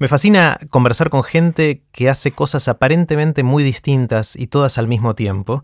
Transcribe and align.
Me 0.00 0.08
fascina 0.08 0.58
conversar 0.70 1.10
con 1.10 1.22
gente 1.22 1.82
que 1.92 2.08
hace 2.08 2.32
cosas 2.32 2.68
aparentemente 2.68 3.42
muy 3.42 3.62
distintas 3.62 4.34
y 4.34 4.46
todas 4.46 4.78
al 4.78 4.88
mismo 4.88 5.14
tiempo, 5.14 5.62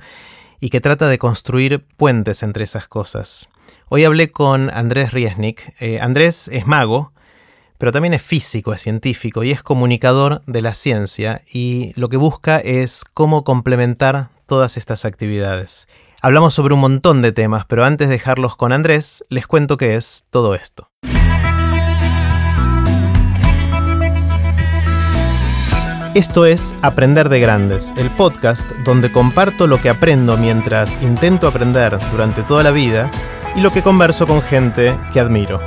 y 0.60 0.68
que 0.68 0.82
trata 0.82 1.08
de 1.08 1.16
construir 1.16 1.86
puentes 1.96 2.42
entre 2.42 2.64
esas 2.64 2.86
cosas. 2.86 3.48
Hoy 3.88 4.04
hablé 4.04 4.30
con 4.30 4.68
Andrés 4.68 5.14
Riesnik. 5.14 5.74
Eh, 5.80 6.00
Andrés 6.02 6.48
es 6.52 6.66
mago, 6.66 7.14
pero 7.78 7.92
también 7.92 8.12
es 8.12 8.20
físico, 8.20 8.74
es 8.74 8.82
científico 8.82 9.42
y 9.42 9.52
es 9.52 9.62
comunicador 9.62 10.42
de 10.44 10.60
la 10.60 10.74
ciencia, 10.74 11.40
y 11.50 11.94
lo 11.96 12.10
que 12.10 12.18
busca 12.18 12.58
es 12.58 13.06
cómo 13.06 13.42
complementar 13.42 14.28
todas 14.44 14.76
estas 14.76 15.06
actividades. 15.06 15.88
Hablamos 16.20 16.52
sobre 16.52 16.74
un 16.74 16.80
montón 16.80 17.22
de 17.22 17.32
temas, 17.32 17.64
pero 17.64 17.86
antes 17.86 18.08
de 18.08 18.16
dejarlos 18.16 18.54
con 18.54 18.72
Andrés, 18.72 19.24
les 19.30 19.46
cuento 19.46 19.78
qué 19.78 19.96
es 19.96 20.26
todo 20.28 20.54
esto. 20.54 20.90
Esto 26.16 26.46
es 26.46 26.74
Aprender 26.80 27.28
de 27.28 27.40
Grandes, 27.40 27.92
el 27.98 28.08
podcast 28.08 28.66
donde 28.86 29.12
comparto 29.12 29.66
lo 29.66 29.82
que 29.82 29.90
aprendo 29.90 30.38
mientras 30.38 31.02
intento 31.02 31.46
aprender 31.46 31.98
durante 32.10 32.42
toda 32.42 32.62
la 32.62 32.70
vida 32.70 33.10
y 33.54 33.60
lo 33.60 33.70
que 33.70 33.82
converso 33.82 34.26
con 34.26 34.40
gente 34.40 34.96
que 35.12 35.20
admiro. 35.20 35.60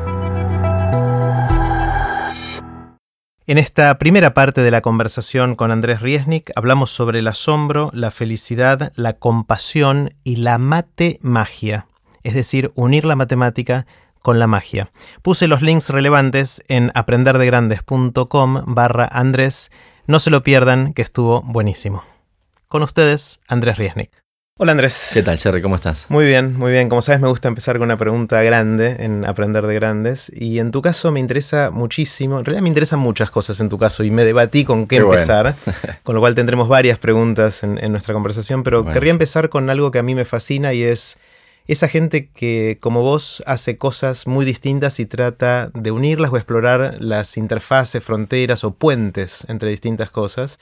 En 3.45 3.59
esta 3.59 3.99
primera 3.99 4.33
parte 4.33 4.61
de 4.61 4.71
la 4.71 4.81
conversación 4.81 5.55
con 5.55 5.69
Andrés 5.69 6.01
Riesnik 6.01 6.51
hablamos 6.55 6.89
sobre 6.89 7.19
el 7.19 7.27
asombro, 7.27 7.91
la 7.93 8.09
felicidad, 8.09 8.91
la 8.95 9.13
compasión 9.13 10.15
y 10.23 10.37
la 10.37 10.57
mate 10.57 11.19
magia, 11.21 11.85
es 12.23 12.33
decir, 12.33 12.71
unir 12.73 13.05
la 13.05 13.15
matemática 13.15 13.85
con 14.23 14.39
la 14.39 14.47
magia. 14.47 14.89
Puse 15.21 15.47
los 15.47 15.61
links 15.61 15.91
relevantes 15.91 16.65
en 16.69 16.91
aprenderdegrandes.com 16.95 18.63
barra 18.65 19.07
Andrés 19.11 19.69
no 20.09 20.17
se 20.17 20.31
lo 20.31 20.41
pierdan, 20.41 20.93
que 20.93 21.03
estuvo 21.03 21.43
buenísimo. 21.43 22.03
Con 22.67 22.81
ustedes, 22.81 23.41
Andrés 23.47 23.77
Riesnik. 23.77 24.09
Hola 24.57 24.71
Andrés. 24.71 25.11
¿Qué 25.13 25.21
tal, 25.21 25.37
Jerry? 25.37 25.61
¿Cómo 25.61 25.75
estás? 25.75 26.07
Muy 26.09 26.25
bien, 26.25 26.57
muy 26.57 26.71
bien. 26.71 26.89
Como 26.89 27.03
sabes, 27.03 27.21
me 27.21 27.27
gusta 27.27 27.47
empezar 27.47 27.77
con 27.77 27.83
una 27.83 27.97
pregunta 27.97 28.41
grande 28.41 28.95
en 29.01 29.23
Aprender 29.23 29.67
de 29.67 29.75
Grandes. 29.75 30.31
Y 30.35 30.57
en 30.57 30.71
tu 30.71 30.81
caso 30.81 31.11
me 31.11 31.19
interesa 31.19 31.69
muchísimo. 31.69 32.39
En 32.39 32.45
realidad 32.45 32.63
me 32.63 32.69
interesan 32.69 32.99
muchas 32.99 33.29
cosas 33.29 33.59
en 33.59 33.69
tu 33.69 33.77
caso 33.77 34.03
y 34.03 34.09
me 34.09 34.25
debatí 34.25 34.65
con 34.65 34.87
qué, 34.87 34.97
empezar. 34.97 35.53
con 36.03 36.15
lo 36.15 36.21
cual 36.21 36.33
tendremos 36.33 36.67
varias 36.67 36.97
preguntas 36.97 37.61
en, 37.63 37.75
nuestra 37.91 38.15
conversación. 38.15 38.63
Pero 38.63 38.85
querría 38.85 39.11
empezar 39.11 39.49
con 39.49 39.69
algo 39.69 39.91
que 39.91 39.99
a 39.99 40.03
mí 40.03 40.15
me 40.15 40.25
fascina 40.25 40.73
y 40.73 40.81
es 40.81 41.19
esa 41.73 41.87
gente 41.87 42.29
que, 42.29 42.79
como 42.81 43.03
vos, 43.03 43.43
hace 43.45 43.77
cosas 43.77 44.25
muy 44.25 44.43
distintas 44.43 44.99
y 44.99 45.05
trata 45.05 45.69
de 45.75 45.91
unirlas 45.91 46.31
o 46.31 46.37
explorar 46.37 46.97
las 46.99 47.37
interfaces, 47.37 48.03
fronteras 48.03 48.63
o 48.63 48.71
puentes 48.71 49.45
entre 49.49 49.69
distintas 49.69 50.09
cosas. 50.09 50.59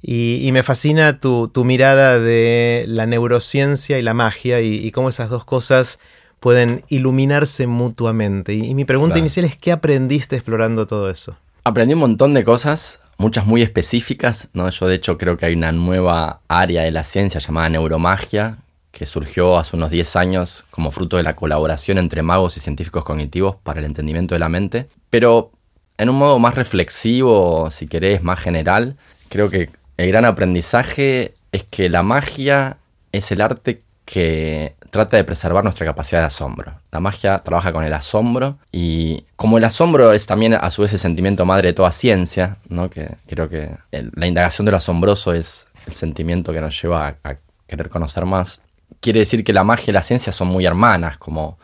Y, 0.00 0.48
me 0.52 0.62
fascina 0.62 1.20
tu, 1.20 1.50
mirada 1.64 2.18
de 2.18 2.86
la 2.88 3.04
neurociencia 3.04 3.98
y 3.98 4.02
la 4.02 4.14
magia 4.14 4.62
y, 4.62 4.90
cómo 4.90 5.10
esas 5.10 5.28
dos 5.28 5.44
cosas 5.44 5.98
pueden 6.40 6.82
iluminarse 6.88 7.66
mutuamente. 7.66 8.54
Y, 8.54 8.74
mi 8.74 8.86
pregunta 8.86 9.18
inicial 9.18 9.44
es, 9.44 9.56
¿qué 9.56 9.70
aprendiste 9.70 10.36
explorando 10.36 10.86
todo 10.86 11.10
eso? 11.10 11.36
Aprendí 11.64 11.92
un 11.92 12.00
montón 12.00 12.32
de 12.32 12.44
cosas, 12.44 13.00
muchas 13.18 13.44
muy 13.44 13.60
específicas. 13.60 14.48
¿no? 14.54 14.70
Yo 14.70 14.88
de 14.88 14.94
hecho 14.94 15.18
creo 15.18 15.36
que 15.36 15.44
hay 15.44 15.54
una 15.54 15.72
nueva 15.72 16.40
área 16.48 16.84
de 16.84 16.90
la 16.90 17.02
ciencia 17.02 17.38
llamada 17.38 17.68
neuromagia, 17.68 18.58
que 18.92 19.06
surgió 19.06 19.58
hace 19.58 19.76
unos 19.76 19.90
10 19.90 20.16
años 20.16 20.64
como 20.70 20.90
fruto 20.90 21.16
de 21.16 21.22
la 21.22 21.36
colaboración 21.36 21.98
entre 21.98 22.22
magos 22.22 22.56
y 22.56 22.60
científicos 22.60 23.04
cognitivos 23.04 23.56
para 23.56 23.80
el 23.80 23.86
entendimiento 23.86 24.34
de 24.34 24.38
la 24.40 24.48
mente. 24.48 24.88
Pero 25.10 25.52
en 25.98 26.08
un 26.08 26.18
modo 26.18 26.38
más 26.38 26.54
reflexivo, 26.54 27.70
si 27.70 27.86
querés, 27.86 28.22
más 28.22 28.38
general, 28.38 28.96
creo 29.28 29.50
que 29.50 29.70
el 29.96 30.08
gran 30.08 30.24
aprendizaje 30.24 31.34
es 31.52 31.64
que 31.64 31.88
la 31.88 32.02
magia 32.02 32.78
es 33.12 33.30
el 33.32 33.40
arte 33.40 33.82
que 34.04 34.74
trata 34.90 35.16
de 35.18 35.24
preservar 35.24 35.64
nuestra 35.64 35.84
capacidad 35.84 36.20
de 36.20 36.26
asombro. 36.26 36.80
La 36.90 37.00
magia 37.00 37.38
trabaja 37.40 37.72
con 37.72 37.84
el 37.84 37.92
asombro 37.92 38.58
y 38.72 39.24
como 39.36 39.58
el 39.58 39.64
asombro 39.64 40.12
es 40.12 40.26
también 40.26 40.54
a 40.54 40.70
su 40.70 40.82
vez 40.82 40.92
el 40.94 40.98
sentimiento 40.98 41.44
madre 41.44 41.68
de 41.68 41.74
toda 41.74 41.92
ciencia, 41.92 42.56
¿no? 42.68 42.88
que 42.88 43.16
creo 43.26 43.50
que 43.50 43.76
la 43.90 44.26
indagación 44.26 44.64
de 44.64 44.70
lo 44.70 44.78
asombroso 44.78 45.34
es 45.34 45.66
el 45.86 45.92
sentimiento 45.92 46.52
que 46.52 46.60
nos 46.60 46.80
lleva 46.80 47.16
a 47.22 47.36
querer 47.66 47.90
conocer 47.90 48.24
más, 48.24 48.60
quiere 49.00 49.20
decir 49.20 49.44
que 49.44 49.52
la 49.52 49.64
magia 49.64 49.90
y 49.90 49.92
la 49.92 50.02
ciencia 50.02 50.32
son 50.32 50.48
muy 50.48 50.66
hermanas 50.66 51.18
como, 51.18 51.58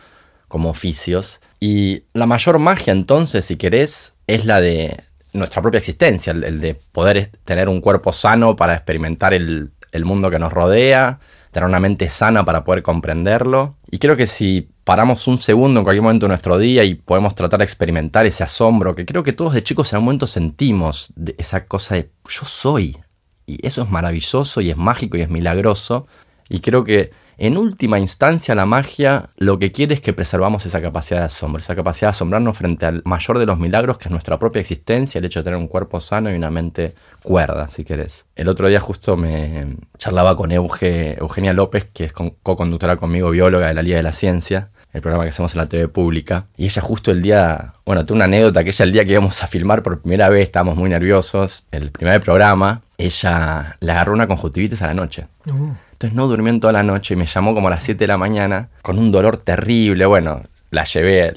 como 0.48 0.70
oficios. 0.70 1.40
Y 1.60 2.04
la 2.12 2.26
mayor 2.26 2.58
magia 2.58 2.92
entonces, 2.92 3.44
si 3.44 3.56
querés, 3.56 4.14
es 4.26 4.44
la 4.44 4.60
de 4.60 5.04
nuestra 5.32 5.62
propia 5.62 5.78
existencia, 5.78 6.32
el, 6.32 6.60
de 6.60 6.74
poder 6.74 7.30
tener 7.44 7.68
un 7.68 7.80
cuerpo 7.80 8.12
sano 8.12 8.54
para 8.54 8.74
experimentar 8.74 9.34
el, 9.34 9.72
el 9.92 10.04
mundo 10.04 10.30
que 10.30 10.38
nos 10.38 10.52
rodea, 10.52 11.18
tener 11.50 11.68
una 11.68 11.80
mente 11.80 12.08
sana 12.08 12.44
para 12.44 12.64
poder 12.64 12.82
comprenderlo. 12.82 13.76
Y 13.90 13.98
creo 13.98 14.16
que 14.16 14.26
si 14.26 14.68
paramos 14.84 15.26
un 15.26 15.38
segundo 15.38 15.80
en 15.80 15.84
cualquier 15.84 16.02
momento 16.02 16.26
de 16.26 16.28
nuestro 16.28 16.58
día 16.58 16.84
y 16.84 16.94
podemos 16.94 17.34
tratar 17.34 17.58
de 17.58 17.64
experimentar 17.64 18.26
ese 18.26 18.44
asombro, 18.44 18.94
que 18.94 19.06
creo 19.06 19.22
que 19.22 19.32
todos 19.32 19.54
de 19.54 19.62
chicos 19.62 19.92
en 19.92 19.96
algún 19.96 20.06
momento 20.06 20.26
sentimos, 20.26 21.12
esa 21.38 21.66
cosa 21.66 21.94
de 21.94 22.10
yo 22.28 22.44
soy. 22.44 22.98
Y 23.46 23.64
eso 23.66 23.82
es 23.82 23.90
maravilloso 23.90 24.60
y 24.60 24.70
es 24.70 24.76
mágico 24.76 25.16
y 25.16 25.22
es 25.22 25.30
milagroso. 25.30 26.06
Y 26.48 26.60
creo 26.60 26.84
que 26.84 27.10
en 27.38 27.56
última 27.56 27.98
instancia 27.98 28.54
la 28.54 28.66
magia 28.66 29.30
lo 29.36 29.58
que 29.58 29.72
quiere 29.72 29.94
es 29.94 30.00
que 30.00 30.12
preservamos 30.12 30.66
esa 30.66 30.80
capacidad 30.80 31.20
de 31.20 31.26
asombro, 31.26 31.60
esa 31.60 31.74
capacidad 31.74 32.08
de 32.08 32.10
asombrarnos 32.10 32.56
frente 32.56 32.86
al 32.86 33.02
mayor 33.04 33.38
de 33.38 33.46
los 33.46 33.58
milagros 33.58 33.98
que 33.98 34.08
es 34.08 34.10
nuestra 34.10 34.38
propia 34.38 34.60
existencia, 34.60 35.18
el 35.18 35.24
hecho 35.24 35.40
de 35.40 35.44
tener 35.44 35.58
un 35.58 35.68
cuerpo 35.68 36.00
sano 36.00 36.30
y 36.30 36.34
una 36.34 36.50
mente 36.50 36.94
cuerda, 37.22 37.68
si 37.68 37.84
querés. 37.84 38.26
El 38.36 38.48
otro 38.48 38.68
día 38.68 38.80
justo 38.80 39.16
me 39.16 39.76
charlaba 39.98 40.36
con 40.36 40.52
Eugenia 40.52 41.52
López, 41.52 41.86
que 41.92 42.04
es 42.04 42.12
co-conductora 42.12 42.96
conmigo, 42.96 43.30
bióloga 43.30 43.68
de 43.68 43.74
la 43.74 43.82
Liga 43.82 43.96
de 43.96 44.02
la 44.02 44.12
Ciencia, 44.12 44.70
el 44.92 45.00
programa 45.00 45.24
que 45.24 45.30
hacemos 45.30 45.54
en 45.54 45.58
la 45.58 45.66
TV 45.66 45.88
pública. 45.88 46.46
Y 46.56 46.66
ella 46.66 46.80
justo 46.80 47.10
el 47.10 47.20
día, 47.22 47.74
bueno, 47.84 48.04
tengo 48.04 48.16
una 48.16 48.26
anécdota 48.26 48.62
que 48.62 48.70
ella 48.70 48.84
el 48.84 48.92
día 48.92 49.04
que 49.04 49.12
íbamos 49.12 49.42
a 49.42 49.46
filmar 49.46 49.82
por 49.82 50.00
primera 50.00 50.28
vez, 50.28 50.44
estábamos 50.44 50.76
muy 50.76 50.88
nerviosos, 50.88 51.64
el 51.72 51.90
primer 51.90 52.20
programa, 52.20 52.82
ella 52.96 53.76
le 53.80 53.92
agarró 53.92 54.12
una 54.12 54.26
conjuntivitis 54.26 54.82
a 54.82 54.86
la 54.86 54.94
noche. 54.94 55.26
Uh. 55.50 55.72
Entonces 55.94 56.16
no 56.16 56.26
durmió 56.26 56.52
en 56.52 56.58
toda 56.58 56.72
la 56.72 56.82
noche 56.82 57.14
y 57.14 57.16
me 57.16 57.24
llamó 57.24 57.54
como 57.54 57.68
a 57.68 57.70
las 57.70 57.84
7 57.84 58.00
de 58.00 58.06
la 58.08 58.18
mañana 58.18 58.68
con 58.82 58.98
un 58.98 59.12
dolor 59.12 59.36
terrible. 59.36 60.04
Bueno, 60.06 60.42
la 60.70 60.82
llevé, 60.82 61.32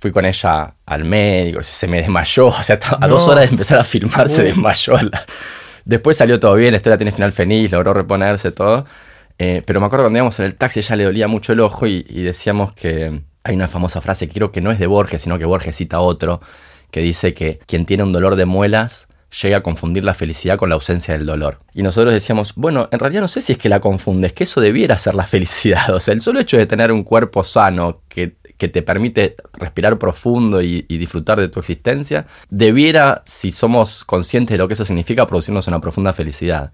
fui 0.00 0.10
con 0.10 0.26
ella 0.26 0.74
al 0.84 1.04
médico, 1.04 1.62
se 1.62 1.86
me 1.86 1.98
desmayó, 1.98 2.46
o 2.48 2.62
sea, 2.62 2.78
a 3.00 3.06
dos 3.06 3.28
horas 3.28 3.44
de 3.44 3.50
empezar 3.52 3.78
a 3.78 3.84
filmar 3.84 4.28
se 4.28 4.42
desmayó. 4.42 4.94
Después 5.84 6.16
salió 6.16 6.40
todo 6.40 6.56
bien, 6.56 6.72
la 6.72 6.78
historia 6.78 6.98
tiene 6.98 7.12
final 7.12 7.30
feliz, 7.30 7.70
logró 7.70 7.94
reponerse 7.94 8.50
todo. 8.50 8.84
Eh, 9.38 9.62
pero 9.64 9.80
me 9.80 9.86
acuerdo 9.86 10.06
cuando 10.06 10.18
íbamos 10.18 10.38
en 10.40 10.46
el 10.46 10.56
taxi, 10.56 10.80
ella 10.80 10.96
le 10.96 11.04
dolía 11.04 11.28
mucho 11.28 11.52
el 11.52 11.60
ojo 11.60 11.86
y, 11.86 12.04
y, 12.08 12.22
decíamos 12.22 12.72
que 12.72 13.22
hay 13.44 13.54
una 13.54 13.68
famosa 13.68 14.00
frase, 14.00 14.28
creo 14.28 14.50
que 14.50 14.60
no 14.60 14.72
es 14.72 14.80
de 14.80 14.88
Borges, 14.88 15.22
sino 15.22 15.38
que 15.38 15.46
Borges 15.46 15.76
cita 15.76 16.00
otro, 16.00 16.40
que 16.90 17.00
dice 17.00 17.32
que 17.32 17.60
quien 17.66 17.86
tiene 17.86 18.02
un 18.02 18.12
dolor 18.12 18.34
de 18.34 18.44
muelas 18.44 19.08
llega 19.42 19.58
a 19.58 19.62
confundir 19.62 20.04
la 20.04 20.14
felicidad 20.14 20.58
con 20.58 20.68
la 20.68 20.74
ausencia 20.74 21.16
del 21.16 21.26
dolor. 21.26 21.60
Y 21.72 21.82
nosotros 21.82 22.12
decíamos, 22.12 22.54
bueno, 22.56 22.88
en 22.90 22.98
realidad 22.98 23.22
no 23.22 23.28
sé 23.28 23.42
si 23.42 23.52
es 23.52 23.58
que 23.58 23.68
la 23.68 23.80
confundes, 23.80 24.32
que 24.32 24.44
eso 24.44 24.60
debiera 24.60 24.98
ser 24.98 25.14
la 25.14 25.26
felicidad. 25.26 25.90
O 25.90 26.00
sea, 26.00 26.14
el 26.14 26.20
solo 26.20 26.40
hecho 26.40 26.56
de 26.56 26.66
tener 26.66 26.92
un 26.92 27.04
cuerpo 27.04 27.44
sano 27.44 28.02
que, 28.08 28.38
te 28.60 28.82
permite 28.82 29.36
respirar 29.54 29.98
profundo 29.98 30.60
y, 30.60 30.82
disfrutar 30.82 31.40
de 31.40 31.48
tu 31.48 31.60
existencia, 31.60 32.26
debiera, 32.50 33.22
si 33.24 33.50
somos 33.52 34.04
conscientes 34.04 34.52
de 34.52 34.58
lo 34.58 34.68
que 34.68 34.74
eso 34.74 34.84
significa, 34.84 35.26
producirnos 35.26 35.66
una 35.66 35.80
profunda 35.80 36.12
felicidad. 36.12 36.70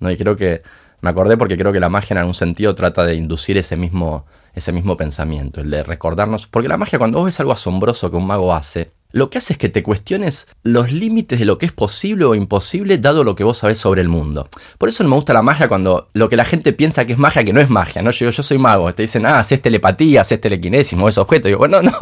¿no? 0.00 0.10
Y 0.10 0.16
creo 0.16 0.36
que 0.36 0.62
me 1.00 1.10
acordé 1.10 1.36
porque 1.36 1.56
creo 1.56 1.72
que 1.72 1.78
la 1.78 1.88
magia 1.88 2.14
en 2.14 2.18
algún 2.18 2.34
sentido 2.34 2.74
trata 2.74 3.04
de 3.04 3.14
inducir 3.14 3.56
ese 3.56 3.76
mismo, 3.76 4.26
ese 4.52 4.72
mismo 4.72 4.96
pensamiento, 4.96 5.60
el 5.60 5.70
de 5.70 5.84
recordarnos, 5.84 6.48
porque 6.48 6.68
la 6.68 6.76
magia 6.76 6.98
cuando 6.98 7.18
vos 7.18 7.26
ves 7.26 7.38
algo 7.38 7.52
asombroso 7.52 8.10
que 8.10 8.16
un 8.16 8.26
mago 8.26 8.52
hace, 8.52 8.90
lo 9.10 9.30
que 9.30 9.38
hace 9.38 9.54
es 9.54 9.58
que 9.58 9.68
te 9.70 9.82
cuestiones 9.82 10.48
los 10.62 10.92
límites 10.92 11.38
de 11.38 11.46
lo 11.46 11.56
que 11.56 11.66
es 11.66 11.72
posible 11.72 12.26
o 12.26 12.34
imposible 12.34 12.98
dado 12.98 13.24
lo 13.24 13.34
que 13.34 13.42
vos 13.42 13.58
sabés 13.58 13.78
sobre 13.78 14.02
el 14.02 14.08
mundo. 14.08 14.48
Por 14.76 14.90
eso 14.90 15.02
no 15.02 15.08
me 15.08 15.16
gusta 15.16 15.32
la 15.32 15.42
magia 15.42 15.68
cuando 15.68 16.08
lo 16.12 16.28
que 16.28 16.36
la 16.36 16.44
gente 16.44 16.74
piensa 16.74 17.06
que 17.06 17.14
es 17.14 17.18
magia, 17.18 17.42
que 17.42 17.52
no 17.52 17.60
es 17.60 17.70
magia, 17.70 18.02
¿no? 18.02 18.10
Yo 18.10 18.26
digo, 18.26 18.32
yo 18.32 18.42
soy 18.42 18.58
mago, 18.58 18.92
te 18.92 19.02
dicen, 19.02 19.24
ah, 19.24 19.38
haces 19.38 19.62
telepatía, 19.62 20.20
haces 20.20 20.40
telequinesis, 20.40 20.98
mueves 20.98 21.16
objetos. 21.16 21.48
Digo, 21.48 21.58
bueno, 21.58 21.82
no, 21.82 21.92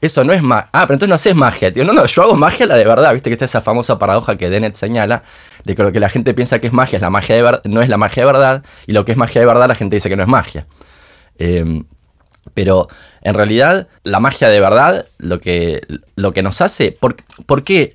eso 0.00 0.24
no 0.24 0.32
es 0.32 0.42
magia. 0.42 0.70
Ah, 0.72 0.86
pero 0.86 0.94
entonces 0.94 1.08
no 1.10 1.14
haces 1.16 1.34
magia, 1.34 1.72
tío. 1.72 1.84
No, 1.84 1.92
no, 1.92 2.06
yo 2.06 2.22
hago 2.22 2.34
magia 2.36 2.66
la 2.66 2.76
de 2.76 2.84
verdad, 2.84 3.12
viste 3.12 3.28
que 3.28 3.34
está 3.34 3.44
esa 3.44 3.60
famosa 3.60 3.98
paradoja 3.98 4.38
que 4.38 4.48
Dennett 4.48 4.76
señala, 4.76 5.22
de 5.64 5.76
que 5.76 5.82
lo 5.82 5.92
que 5.92 6.00
la 6.00 6.08
gente 6.08 6.32
piensa 6.32 6.58
que 6.58 6.68
es 6.68 6.72
magia 6.72 6.96
es 6.96 7.02
la 7.02 7.10
magia 7.10 7.36
de 7.36 7.60
no 7.64 7.82
es 7.82 7.88
la 7.90 7.98
magia 7.98 8.22
de 8.22 8.26
verdad, 8.26 8.64
y 8.86 8.92
lo 8.92 9.04
que 9.04 9.12
es 9.12 9.18
magia 9.18 9.40
de 9.42 9.46
verdad 9.46 9.68
la 9.68 9.74
gente 9.74 9.96
dice 9.96 10.08
que 10.08 10.16
no 10.16 10.22
es 10.22 10.28
magia. 10.28 10.66
Eh, 11.38 11.82
pero 12.54 12.88
en 13.22 13.34
realidad 13.34 13.88
la 14.02 14.20
magia 14.20 14.48
de 14.48 14.60
verdad, 14.60 15.06
lo 15.18 15.40
que, 15.40 15.80
lo 16.16 16.32
que 16.32 16.42
nos 16.42 16.60
hace, 16.60 16.92
¿por, 16.92 17.16
qué 17.64 17.94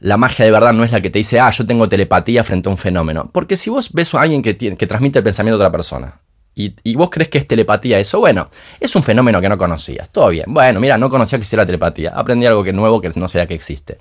la 0.00 0.16
magia 0.16 0.44
de 0.44 0.50
verdad 0.50 0.72
no 0.72 0.84
es 0.84 0.92
la 0.92 1.00
que 1.00 1.10
te 1.10 1.18
dice, 1.18 1.40
ah, 1.40 1.50
yo 1.50 1.66
tengo 1.66 1.88
telepatía 1.88 2.44
frente 2.44 2.68
a 2.68 2.72
un 2.72 2.78
fenómeno? 2.78 3.30
Porque 3.32 3.56
si 3.56 3.70
vos 3.70 3.92
ves 3.92 4.14
a 4.14 4.20
alguien 4.20 4.42
que, 4.42 4.56
que 4.56 4.86
transmite 4.86 5.18
el 5.18 5.24
pensamiento 5.24 5.58
de 5.58 5.64
otra 5.64 5.72
persona, 5.72 6.20
y, 6.56 6.94
vos 6.94 7.10
crees 7.10 7.28
que 7.28 7.38
es 7.38 7.48
telepatía 7.48 7.98
eso, 7.98 8.20
bueno, 8.20 8.48
es 8.78 8.94
un 8.94 9.02
fenómeno 9.02 9.40
que 9.40 9.48
no 9.48 9.58
conocías, 9.58 10.10
todo 10.10 10.28
bien. 10.28 10.46
Bueno, 10.48 10.78
mira, 10.78 10.96
no 10.96 11.10
conocía 11.10 11.38
que 11.38 11.42
hiciera 11.42 11.66
telepatía, 11.66 12.12
aprendí 12.14 12.46
algo 12.46 12.62
que 12.62 12.72
nuevo 12.72 13.00
que 13.00 13.10
no 13.16 13.26
sabía 13.26 13.48
que 13.48 13.54
existe. 13.54 13.98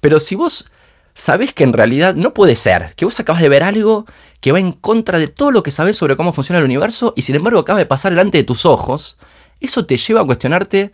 Pero 0.00 0.18
si 0.18 0.34
vos 0.34 0.70
sabes 1.14 1.54
que 1.54 1.62
en 1.62 1.72
realidad 1.72 2.14
no 2.16 2.34
puede 2.34 2.56
ser, 2.56 2.94
que 2.96 3.04
vos 3.04 3.18
acabas 3.20 3.42
de 3.42 3.48
ver 3.48 3.62
algo 3.62 4.06
que 4.44 4.52
va 4.52 4.60
en 4.60 4.72
contra 4.72 5.18
de 5.18 5.26
todo 5.26 5.50
lo 5.50 5.62
que 5.62 5.70
sabes 5.70 5.96
sobre 5.96 6.18
cómo 6.18 6.30
funciona 6.34 6.58
el 6.58 6.66
universo 6.66 7.14
y 7.16 7.22
sin 7.22 7.34
embargo 7.34 7.60
acaba 7.60 7.78
de 7.78 7.86
pasar 7.86 8.12
delante 8.12 8.36
de 8.36 8.44
tus 8.44 8.66
ojos, 8.66 9.16
eso 9.58 9.86
te 9.86 9.96
lleva 9.96 10.20
a 10.20 10.24
cuestionarte 10.26 10.92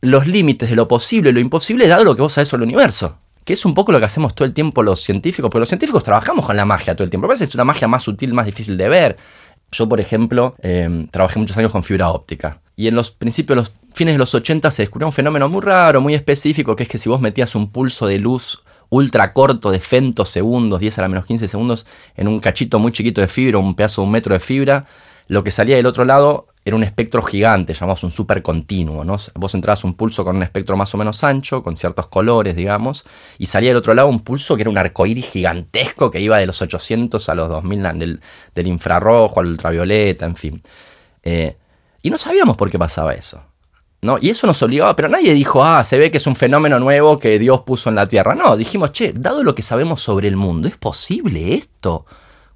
los 0.00 0.26
límites 0.26 0.68
de 0.68 0.74
lo 0.74 0.88
posible 0.88 1.30
y 1.30 1.32
lo 1.32 1.38
imposible 1.38 1.86
dado 1.86 2.02
lo 2.02 2.16
que 2.16 2.22
vos 2.22 2.32
sabés 2.32 2.48
sobre 2.48 2.64
el 2.64 2.70
universo. 2.70 3.16
Que 3.44 3.52
es 3.52 3.64
un 3.64 3.74
poco 3.74 3.92
lo 3.92 4.00
que 4.00 4.06
hacemos 4.06 4.34
todo 4.34 4.44
el 4.44 4.52
tiempo 4.52 4.82
los 4.82 5.00
científicos, 5.00 5.50
porque 5.52 5.60
los 5.60 5.68
científicos 5.68 6.02
trabajamos 6.02 6.44
con 6.44 6.56
la 6.56 6.64
magia 6.64 6.96
todo 6.96 7.04
el 7.04 7.10
tiempo. 7.10 7.28
A 7.28 7.30
veces 7.30 7.48
es 7.48 7.54
una 7.54 7.62
magia 7.62 7.86
más 7.86 8.02
sutil, 8.02 8.34
más 8.34 8.44
difícil 8.44 8.76
de 8.76 8.88
ver. 8.88 9.16
Yo, 9.70 9.88
por 9.88 10.00
ejemplo, 10.00 10.56
eh, 10.60 11.06
trabajé 11.12 11.38
muchos 11.38 11.56
años 11.56 11.70
con 11.70 11.84
fibra 11.84 12.10
óptica. 12.10 12.60
Y 12.74 12.88
en 12.88 12.96
los 12.96 13.12
principios, 13.12 13.56
los 13.56 13.72
fines 13.92 14.14
de 14.14 14.18
los 14.18 14.34
80 14.34 14.68
se 14.72 14.82
descubrió 14.82 15.06
un 15.06 15.12
fenómeno 15.12 15.48
muy 15.48 15.60
raro, 15.60 16.00
muy 16.00 16.14
específico, 16.14 16.74
que 16.74 16.82
es 16.82 16.88
que 16.88 16.98
si 16.98 17.08
vos 17.08 17.20
metías 17.20 17.54
un 17.54 17.70
pulso 17.70 18.08
de 18.08 18.18
luz 18.18 18.63
ultra 18.94 19.32
corto 19.32 19.70
de 19.70 19.80
femtosegundos, 19.80 20.80
10 20.80 20.98
a 20.98 21.02
la 21.02 21.08
menos 21.08 21.26
15 21.26 21.48
segundos, 21.48 21.86
en 22.16 22.28
un 22.28 22.38
cachito 22.38 22.78
muy 22.78 22.92
chiquito 22.92 23.20
de 23.20 23.28
fibra, 23.28 23.58
un 23.58 23.74
pedazo 23.74 24.02
de 24.02 24.06
un 24.06 24.12
metro 24.12 24.34
de 24.34 24.40
fibra, 24.40 24.86
lo 25.26 25.42
que 25.42 25.50
salía 25.50 25.76
del 25.76 25.86
otro 25.86 26.04
lado 26.04 26.46
era 26.64 26.76
un 26.76 26.84
espectro 26.84 27.20
gigante, 27.20 27.74
llamamos 27.74 28.04
un 28.04 28.10
supercontinuo, 28.10 29.04
¿no? 29.04 29.16
Vos 29.34 29.54
entrabas 29.54 29.84
un 29.84 29.94
pulso 29.94 30.24
con 30.24 30.36
un 30.36 30.42
espectro 30.42 30.76
más 30.76 30.94
o 30.94 30.98
menos 30.98 31.24
ancho, 31.24 31.62
con 31.62 31.76
ciertos 31.76 32.06
colores, 32.06 32.56
digamos, 32.56 33.04
y 33.36 33.46
salía 33.46 33.70
del 33.70 33.78
otro 33.78 33.94
lado 33.94 34.08
un 34.08 34.20
pulso 34.20 34.54
que 34.56 34.62
era 34.62 34.70
un 34.70 34.78
arcoíris 34.78 35.28
gigantesco 35.28 36.10
que 36.10 36.20
iba 36.20 36.38
de 36.38 36.46
los 36.46 36.62
800 36.62 37.28
a 37.28 37.34
los 37.34 37.48
2000 37.48 37.82
del, 37.98 38.20
del 38.54 38.66
infrarrojo 38.66 39.40
al 39.40 39.46
ultravioleta, 39.46 40.24
en 40.24 40.36
fin. 40.36 40.62
Eh, 41.22 41.56
y 42.00 42.10
no 42.10 42.18
sabíamos 42.18 42.56
por 42.56 42.70
qué 42.70 42.78
pasaba 42.78 43.12
eso. 43.12 43.42
¿No? 44.04 44.18
Y 44.20 44.30
eso 44.30 44.46
nos 44.46 44.62
obligaba, 44.62 44.94
pero 44.94 45.08
nadie 45.08 45.32
dijo, 45.32 45.64
ah, 45.64 45.82
se 45.82 45.98
ve 45.98 46.10
que 46.10 46.18
es 46.18 46.26
un 46.26 46.36
fenómeno 46.36 46.78
nuevo 46.78 47.18
que 47.18 47.38
Dios 47.38 47.62
puso 47.62 47.88
en 47.88 47.96
la 47.96 48.06
Tierra. 48.06 48.34
No, 48.34 48.56
dijimos, 48.56 48.92
che, 48.92 49.12
dado 49.14 49.42
lo 49.42 49.54
que 49.54 49.62
sabemos 49.62 50.00
sobre 50.00 50.28
el 50.28 50.36
mundo, 50.36 50.68
¿es 50.68 50.76
posible 50.76 51.54
esto? 51.54 52.04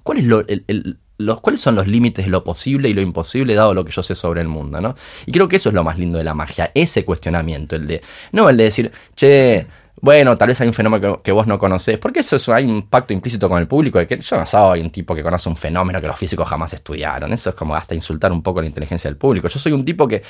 ¿Cuál 0.03 0.19
es 0.19 0.25
los, 0.25 1.41
¿Cuáles 1.41 1.59
son 1.59 1.75
los 1.75 1.87
límites 1.87 2.25
de 2.25 2.31
lo 2.31 2.43
posible 2.43 2.87
y 2.87 2.93
lo 2.93 3.01
imposible 3.01 3.55
dado 3.55 3.73
lo 3.73 3.83
que 3.83 3.91
yo 3.91 4.03
sé 4.03 4.15
sobre 4.15 4.41
el 4.41 4.47
mundo? 4.47 4.79
¿no? 4.79 4.95
Y 5.25 5.31
creo 5.31 5.47
que 5.47 5.55
eso 5.55 5.69
es 5.69 5.75
lo 5.75 5.83
más 5.83 5.97
lindo 5.97 6.17
de 6.19 6.23
la 6.23 6.33
magia, 6.33 6.71
ese 6.73 7.03
cuestionamiento, 7.03 7.75
el 7.75 7.87
de, 7.87 8.01
no 8.31 8.47
el 8.47 8.55
de 8.55 8.63
decir, 8.65 8.91
che, 9.15 9.65
bueno, 10.01 10.37
tal 10.37 10.49
vez 10.49 10.61
hay 10.61 10.67
un 10.67 10.73
fenómeno 10.73 11.21
que, 11.21 11.31
vos 11.31 11.47
no 11.47 11.59
conocés, 11.59 11.97
porque 11.97 12.19
eso, 12.19 12.53
hay 12.53 12.65
un 12.65 12.83
pacto 12.83 13.11
implícito 13.11 13.49
con 13.49 13.59
el 13.59 13.67
público 13.67 13.99
de 13.99 14.07
que 14.07 14.19
yo 14.19 14.37
no 14.37 14.45
soy 14.45 14.81
un 14.81 14.91
tipo 14.91 15.13
que 15.13 15.23
conoce 15.23 15.49
un 15.49 15.57
fenómeno 15.57 15.99
que 15.99 16.07
los 16.07 16.15
físicos 16.15 16.47
jamás 16.47 16.73
estudiaron. 16.73 17.33
Eso 17.33 17.49
es 17.49 17.55
como 17.55 17.75
hasta 17.75 17.95
insultar 17.95 18.31
un 18.31 18.41
poco 18.41 18.61
la 18.61 18.67
inteligencia 18.67 19.09
del 19.09 19.17
público. 19.17 19.49
Yo 19.49 19.59
soy 19.59 19.73
un 19.73 19.83
tipo 19.83 20.07
que 20.07 20.21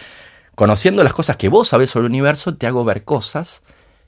Conociendo 0.60 1.06
las 1.06 1.14
cosas 1.14 1.38
que 1.38 1.48
vos 1.48 1.70
sabés 1.70 1.90
sobre 1.90 2.08
el 2.08 2.12
universo, 2.12 2.54
te 2.58 2.68
hago 2.68 2.84
ver 2.84 3.06
cosas 3.06 3.64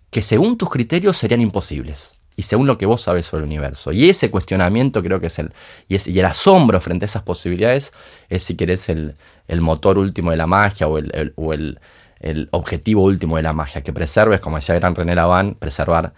que 0.10 0.22
según 0.22 0.58
tus 0.58 0.70
criterios 0.70 1.16
serían 1.16 1.40
imposibles. 1.40 2.16
Y 2.36 2.42
según 2.42 2.68
lo 2.68 2.78
que 2.78 2.86
vos 2.86 3.02
sabés 3.02 3.26
sobre 3.26 3.44
el 3.44 3.48
universo. 3.48 3.94
Y 3.94 4.10
ese 4.10 4.30
cuestionamiento 4.30 5.02
creo 5.02 5.22
que 5.22 5.28
es 5.28 5.40
el. 5.40 5.54
Y, 5.88 6.20
el 6.20 6.26
asombro 6.26 6.82
frente 6.82 7.06
a 7.06 7.08
esas 7.08 7.24
posibilidades 7.24 7.94
es, 8.28 8.44
si 8.44 8.56
querés, 8.56 8.90
el, 8.90 9.16
motor 9.62 9.98
último 9.98 10.32
de 10.32 10.36
la 10.36 10.46
magia 10.46 10.90
o, 10.90 10.98
el, 10.98 11.80
el, 12.20 12.50
objetivo 12.52 13.04
último 13.04 13.38
de 13.38 13.44
la 13.44 13.54
magia. 13.54 13.82
Que 13.82 13.94
preserves, 13.94 14.42
como 14.42 14.58
decía 14.58 14.76
Gran 14.76 14.94
René 14.94 15.16
Laván, 15.16 15.56
preservar 15.56 16.12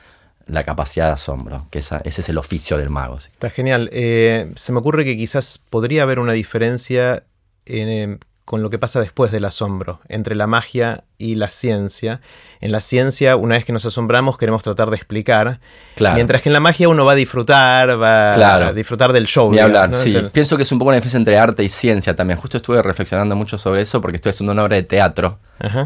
la 0.48 0.64
capacidad 0.64 1.10
de 1.10 1.14
asombro, 1.14 1.68
que 1.70 1.78
ese 1.78 2.02
es 2.04 2.28
el 2.28 2.40
oficio 2.40 2.80
del 2.80 2.90
mago. 2.90 3.18
Está 3.18 3.52
genial. 3.52 3.88
Eh, 3.94 4.52
se 4.56 4.72
me 4.72 4.80
ocurre 4.80 5.06
que 5.06 5.16
quizás 5.16 5.64
podría 5.70 6.02
haber 6.02 6.18
una 6.18 6.34
diferencia 6.34 7.22
en, 7.68 8.20
con 8.46 8.62
lo 8.62 8.70
que 8.70 8.78
pasa 8.78 9.00
después 9.00 9.32
del 9.32 9.46
asombro, 9.46 10.02
entre 10.10 10.36
la 10.36 10.48
magia 10.48 11.06
y 11.18 11.36
la 11.36 11.50
ciencia. 11.50 12.20
En 12.60 12.74
la 12.74 12.82
ciencia, 12.82 13.38
una 13.38 13.56
vez 13.56 13.64
que 13.64 13.72
nos 13.72 13.86
asombramos, 13.86 14.38
queremos 14.38 14.64
tratar 14.64 14.90
de 14.90 14.98
explicar. 14.98 15.60
Mientras 15.98 16.42
que 16.42 16.50
en 16.50 16.54
la 16.54 16.60
magia 16.60 16.90
uno 16.90 17.06
va 17.06 17.14
a 17.14 17.16
disfrutar, 17.16 18.02
va 18.02 18.68
a 18.68 18.74
disfrutar 18.74 19.14
del 19.14 19.28
show. 19.28 19.54
Y 19.54 19.60
hablar, 19.60 19.94
sí. 19.94 20.18
Pienso 20.34 20.58
que 20.58 20.64
es 20.64 20.72
un 20.72 20.80
poco 20.80 20.90
una 20.90 20.98
diferencia 20.98 21.18
entre 21.18 21.38
arte 21.38 21.64
y 21.64 21.70
ciencia 21.70 22.16
también. 22.16 22.38
Justo 22.38 22.58
estuve 22.58 22.82
reflexionando 22.82 23.36
mucho 23.36 23.58
sobre 23.58 23.82
eso 23.82 24.02
porque 24.02 24.18
estoy 24.18 24.32
haciendo 24.32 24.52
una 24.52 24.64
obra 24.64 24.76
de 24.76 24.84
teatro 24.84 25.40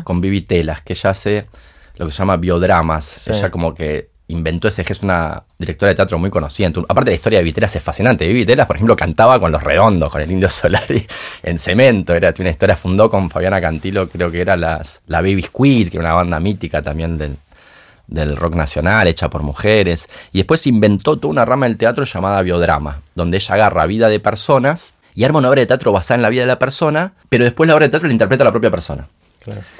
con 0.03 0.19
Vivi 0.19 0.41
Telas, 0.41 0.81
que 0.81 0.93
ella 0.93 1.11
hace 1.11 1.47
lo 1.95 2.05
que 2.07 2.11
se 2.11 2.17
llama 2.17 2.37
biodramas. 2.37 3.27
Ella 3.27 3.51
como 3.51 3.75
que 3.75 4.09
inventó 4.29 4.67
ese 4.67 4.83
que 4.83 4.93
es 4.93 5.01
una 5.03 5.43
directora 5.57 5.89
de 5.89 5.95
teatro 5.95 6.17
muy 6.17 6.29
conocida. 6.29 6.69
Aparte 6.87 7.11
la 7.11 7.15
historia 7.15 7.39
de 7.39 7.45
Vitelas 7.45 7.75
es 7.75 7.83
fascinante. 7.83 8.27
Vitelas, 8.27 8.67
por 8.67 8.75
ejemplo, 8.75 8.95
cantaba 8.95 9.39
con 9.39 9.51
los 9.51 9.63
redondos, 9.63 10.11
con 10.11 10.21
el 10.21 10.31
Indio 10.31 10.49
Solari 10.49 11.05
en 11.43 11.57
cemento. 11.59 12.13
Era 12.13 12.33
una 12.39 12.49
historia, 12.49 12.75
fundó 12.75 13.09
con 13.09 13.29
Fabiana 13.29 13.61
Cantilo, 13.61 14.09
creo 14.09 14.29
que 14.31 14.41
era 14.41 14.57
las, 14.57 15.01
la 15.07 15.21
Baby 15.21 15.43
Squid, 15.43 15.89
que 15.89 15.97
era 15.97 16.07
una 16.07 16.15
banda 16.15 16.39
mítica 16.39 16.81
también 16.81 17.17
del, 17.17 17.37
del 18.07 18.35
rock 18.35 18.55
nacional, 18.55 19.07
hecha 19.07 19.29
por 19.29 19.43
mujeres. 19.43 20.09
Y 20.33 20.39
después 20.39 20.67
inventó 20.67 21.17
toda 21.17 21.31
una 21.31 21.45
rama 21.45 21.67
del 21.67 21.77
teatro 21.77 22.03
llamada 22.03 22.41
biodrama, 22.41 23.01
donde 23.15 23.37
ella 23.37 23.55
agarra 23.55 23.85
vida 23.85 24.09
de 24.09 24.19
personas 24.19 24.93
y 25.15 25.23
arma 25.23 25.39
una 25.39 25.49
obra 25.49 25.61
de 25.61 25.67
teatro 25.67 25.91
basada 25.91 26.15
en 26.15 26.21
la 26.21 26.29
vida 26.29 26.41
de 26.41 26.47
la 26.47 26.59
persona, 26.59 27.13
pero 27.29 27.43
después 27.43 27.67
la 27.67 27.75
obra 27.75 27.85
de 27.85 27.91
teatro 27.91 28.07
la 28.07 28.13
interpreta 28.13 28.43
la 28.43 28.51
propia 28.51 28.69
persona. 28.69 29.07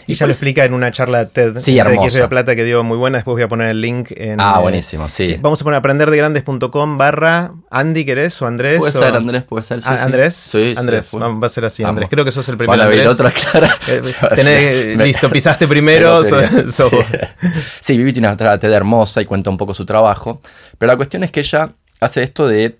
Y, 0.08 0.16
ya 0.16 0.26
lo 0.26 0.32
explica 0.32 0.66
en 0.66 0.74
una 0.74 0.92
charla 0.92 1.26
TED 1.26 1.58
sí, 1.60 1.76
de 1.76 1.84
de 1.84 2.28
Plata 2.28 2.56
que 2.56 2.64
dio 2.64 2.84
muy 2.84 2.98
buena. 2.98 3.18
Después 3.18 3.36
voy 3.36 3.42
a 3.42 3.48
poner 3.48 3.70
el 3.70 3.82
link 3.82 4.12
en. 4.16 4.40
Ah, 4.40 4.60
buenísimo, 4.60 5.10
sí. 5.10 5.38
Vamos 5.42 5.62
a 5.62 5.64
poner 5.64 5.80
aprenderdegrandes.com 5.80 6.98
barra 6.98 7.52
Andy, 7.70 8.06
¿querés? 8.06 8.42
¿O 8.42 8.48
Andrés? 8.48 8.80
Puede 8.80 8.94
ser, 8.94 9.16
Andrés, 9.16 9.44
puede 9.44 9.64
ser. 9.64 9.80
Ah, 9.86 10.04
¿Andrés? 10.04 10.34
Sí, 10.34 10.74
Andrés, 10.78 11.12
va 11.14 11.46
a 11.46 11.50
ser 11.50 11.66
así, 11.66 11.84
Andrés. 11.84 12.10
Creo 12.10 12.24
que 12.24 12.32
sos 12.32 12.48
el 12.50 12.58
primero. 12.58 12.82
Andrés. 12.82 13.08
Otro, 13.08 13.32
claro. 13.32 13.68
Eh, 13.88 14.96
listo, 15.00 15.30
pisaste 15.32 15.68
primero. 15.68 16.22
sí, 17.82 17.98
Vivi 17.98 18.14
tiene 18.14 18.28
una 18.28 18.58
TED 18.58 18.72
hermosa 18.72 19.22
y 19.22 19.26
cuenta 19.26 19.50
un 19.50 19.58
poco 19.58 19.74
su 19.74 19.86
trabajo. 19.86 20.42
Pero 20.78 20.92
la 20.92 20.98
cuestión 20.98 21.24
es 21.24 21.32
que 21.32 21.42
ella 21.42 21.72
hace 22.00 22.24
esto 22.24 22.48
de 22.48 22.78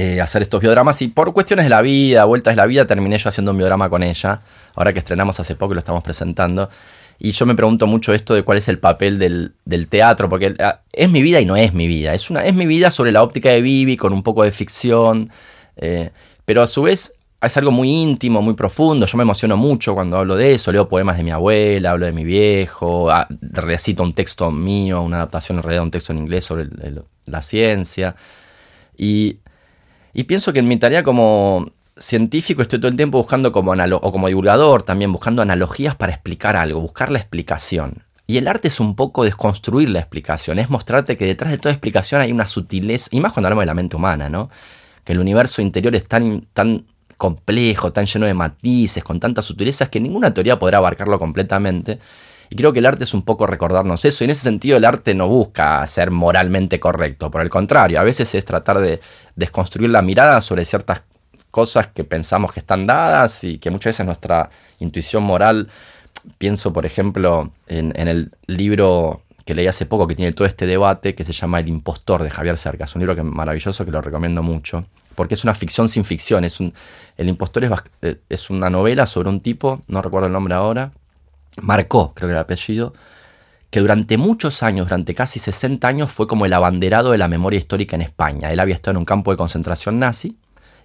eh, 0.00 0.20
hacer 0.20 0.42
estos 0.42 0.60
biodramas 0.60 1.02
y 1.02 1.08
por 1.08 1.32
cuestiones 1.32 1.66
de 1.66 1.70
la 1.70 1.82
vida, 1.82 2.24
vueltas 2.24 2.52
de 2.52 2.56
la 2.56 2.66
vida, 2.66 2.86
terminé 2.86 3.18
yo 3.18 3.28
haciendo 3.30 3.50
un 3.50 3.58
biodrama 3.58 3.90
con 3.90 4.04
ella, 4.04 4.42
ahora 4.76 4.92
que 4.92 5.00
estrenamos 5.00 5.40
hace 5.40 5.56
poco 5.56 5.72
y 5.72 5.74
lo 5.74 5.80
estamos 5.80 6.04
presentando. 6.04 6.70
Y 7.18 7.32
yo 7.32 7.46
me 7.46 7.56
pregunto 7.56 7.88
mucho 7.88 8.14
esto 8.14 8.32
de 8.32 8.44
cuál 8.44 8.58
es 8.58 8.68
el 8.68 8.78
papel 8.78 9.18
del, 9.18 9.88
teatro, 9.88 10.28
porque 10.28 10.54
ah, 10.60 10.82
es 10.92 11.10
mi 11.10 11.20
vida 11.20 11.40
y 11.40 11.46
no 11.46 11.56
es 11.56 11.74
mi 11.74 11.88
vida. 11.88 12.14
Es, 12.14 12.30
una, 12.30 12.44
es 12.44 12.54
mi 12.54 12.64
vida 12.64 12.92
sobre 12.92 13.10
la 13.10 13.24
óptica 13.24 13.48
de 13.48 13.60
Vivi, 13.60 13.96
con 13.96 14.12
un 14.12 14.22
poco 14.22 14.44
de 14.44 14.52
ficción, 14.52 15.30
eh, 15.76 16.12
pero 16.44 16.62
a 16.62 16.68
su 16.68 16.82
vez 16.82 17.16
es 17.42 17.56
algo 17.56 17.72
muy 17.72 17.90
íntimo, 17.90 18.40
muy 18.40 18.54
profundo. 18.54 19.04
Yo 19.04 19.18
me 19.18 19.24
emociono 19.24 19.56
mucho 19.56 19.94
cuando 19.94 20.16
hablo 20.16 20.36
de 20.36 20.54
eso. 20.54 20.70
Leo 20.70 20.88
poemas 20.88 21.16
de 21.16 21.24
mi 21.24 21.32
abuela, 21.32 21.90
hablo 21.90 22.06
de 22.06 22.12
mi 22.12 22.22
viejo, 22.22 23.10
ah, 23.10 23.26
recito 23.40 24.04
un 24.04 24.12
texto 24.12 24.48
mío, 24.52 25.02
una 25.02 25.16
adaptación 25.16 25.58
en 25.58 25.64
realidad 25.64 25.82
un 25.82 25.90
texto 25.90 26.12
en 26.12 26.18
inglés 26.18 26.44
sobre 26.44 26.68
la 27.26 27.42
ciencia. 27.42 28.14
Y 28.96 29.38
y 30.18 30.24
pienso 30.24 30.52
que 30.52 30.58
en 30.58 30.66
mi 30.66 30.76
tarea 30.76 31.04
como 31.04 31.70
científico 31.96 32.60
estoy 32.60 32.80
todo 32.80 32.90
el 32.90 32.96
tiempo 32.96 33.18
buscando 33.18 33.52
como 33.52 33.70
o 33.70 34.12
como 34.12 34.26
divulgador 34.26 34.82
también 34.82 35.12
buscando 35.12 35.42
analogías 35.42 35.94
para 35.94 36.12
explicar 36.12 36.56
algo, 36.56 36.80
buscar 36.80 37.12
la 37.12 37.20
explicación. 37.20 38.02
Y 38.26 38.36
el 38.36 38.48
arte 38.48 38.66
es 38.66 38.80
un 38.80 38.96
poco 38.96 39.22
desconstruir 39.22 39.90
la 39.90 40.00
explicación, 40.00 40.58
es 40.58 40.70
mostrarte 40.70 41.16
que 41.16 41.24
detrás 41.24 41.52
de 41.52 41.58
toda 41.58 41.72
explicación 41.72 42.20
hay 42.20 42.32
una 42.32 42.48
sutileza, 42.48 43.08
y 43.12 43.20
más 43.20 43.32
cuando 43.32 43.46
hablamos 43.46 43.62
de 43.62 43.66
la 43.66 43.74
mente 43.74 43.94
humana, 43.94 44.28
¿no? 44.28 44.50
Que 45.04 45.12
el 45.12 45.20
universo 45.20 45.62
interior 45.62 45.94
es 45.94 46.08
tan, 46.08 46.48
tan 46.52 46.84
complejo, 47.16 47.92
tan 47.92 48.06
lleno 48.06 48.26
de 48.26 48.34
matices, 48.34 49.04
con 49.04 49.20
tantas 49.20 49.44
sutilezas 49.44 49.88
que 49.88 50.00
ninguna 50.00 50.34
teoría 50.34 50.58
podrá 50.58 50.78
abarcarlo 50.78 51.20
completamente. 51.20 52.00
Y 52.50 52.56
creo 52.56 52.72
que 52.72 52.78
el 52.78 52.86
arte 52.86 53.04
es 53.04 53.14
un 53.14 53.22
poco 53.22 53.46
recordarnos 53.46 54.04
eso. 54.04 54.24
Y 54.24 54.26
en 54.26 54.30
ese 54.30 54.42
sentido 54.42 54.76
el 54.76 54.84
arte 54.84 55.14
no 55.14 55.28
busca 55.28 55.86
ser 55.86 56.10
moralmente 56.10 56.80
correcto. 56.80 57.30
Por 57.30 57.42
el 57.42 57.50
contrario, 57.50 58.00
a 58.00 58.04
veces 58.04 58.34
es 58.34 58.44
tratar 58.44 58.78
de 58.80 59.00
desconstruir 59.36 59.90
la 59.90 60.02
mirada 60.02 60.40
sobre 60.40 60.64
ciertas 60.64 61.02
cosas 61.50 61.88
que 61.88 62.04
pensamos 62.04 62.52
que 62.52 62.60
están 62.60 62.86
dadas 62.86 63.42
y 63.44 63.58
que 63.58 63.70
muchas 63.70 63.90
veces 63.90 64.06
nuestra 64.06 64.50
intuición 64.78 65.22
moral, 65.22 65.68
pienso 66.36 66.72
por 66.72 66.84
ejemplo 66.84 67.52
en, 67.66 67.92
el 67.96 68.30
libro 68.46 69.22
que 69.44 69.54
leí 69.54 69.66
hace 69.66 69.86
poco 69.86 70.06
que 70.06 70.14
tiene 70.14 70.32
todo 70.32 70.46
este 70.46 70.66
debate 70.66 71.14
que 71.14 71.24
se 71.24 71.32
llama 71.32 71.60
El 71.60 71.68
impostor 71.68 72.22
de 72.22 72.30
Javier 72.30 72.58
Cerca. 72.58 72.84
Es 72.84 72.94
un 72.94 73.00
libro 73.00 73.16
que, 73.16 73.22
maravilloso 73.22 73.84
que 73.84 73.90
lo 73.90 74.02
recomiendo 74.02 74.42
mucho 74.42 74.84
porque 75.14 75.34
es 75.34 75.42
una 75.42 75.52
ficción 75.52 75.88
sin 75.88 76.04
ficción. 76.04 76.44
Es 76.44 76.60
un, 76.60 76.72
el 77.16 77.28
impostor 77.28 77.64
es, 77.64 77.72
eh, 78.02 78.20
es 78.28 78.50
una 78.50 78.70
novela 78.70 79.04
sobre 79.04 79.28
un 79.28 79.40
tipo, 79.40 79.80
no 79.88 80.00
recuerdo 80.00 80.28
el 80.28 80.32
nombre 80.32 80.54
ahora, 80.54 80.92
Marcó, 81.62 82.12
creo 82.14 82.28
que 82.28 82.32
era 82.32 82.40
el 82.40 82.44
apellido, 82.44 82.92
que 83.70 83.80
durante 83.80 84.16
muchos 84.16 84.62
años, 84.62 84.86
durante 84.86 85.14
casi 85.14 85.38
60 85.38 85.86
años, 85.86 86.10
fue 86.10 86.26
como 86.26 86.46
el 86.46 86.52
abanderado 86.52 87.12
de 87.12 87.18
la 87.18 87.28
memoria 87.28 87.58
histórica 87.58 87.96
en 87.96 88.02
España. 88.02 88.52
Él 88.52 88.60
había 88.60 88.74
estado 88.74 88.92
en 88.92 88.98
un 88.98 89.04
campo 89.04 89.30
de 89.30 89.36
concentración 89.36 89.98
nazi 89.98 90.36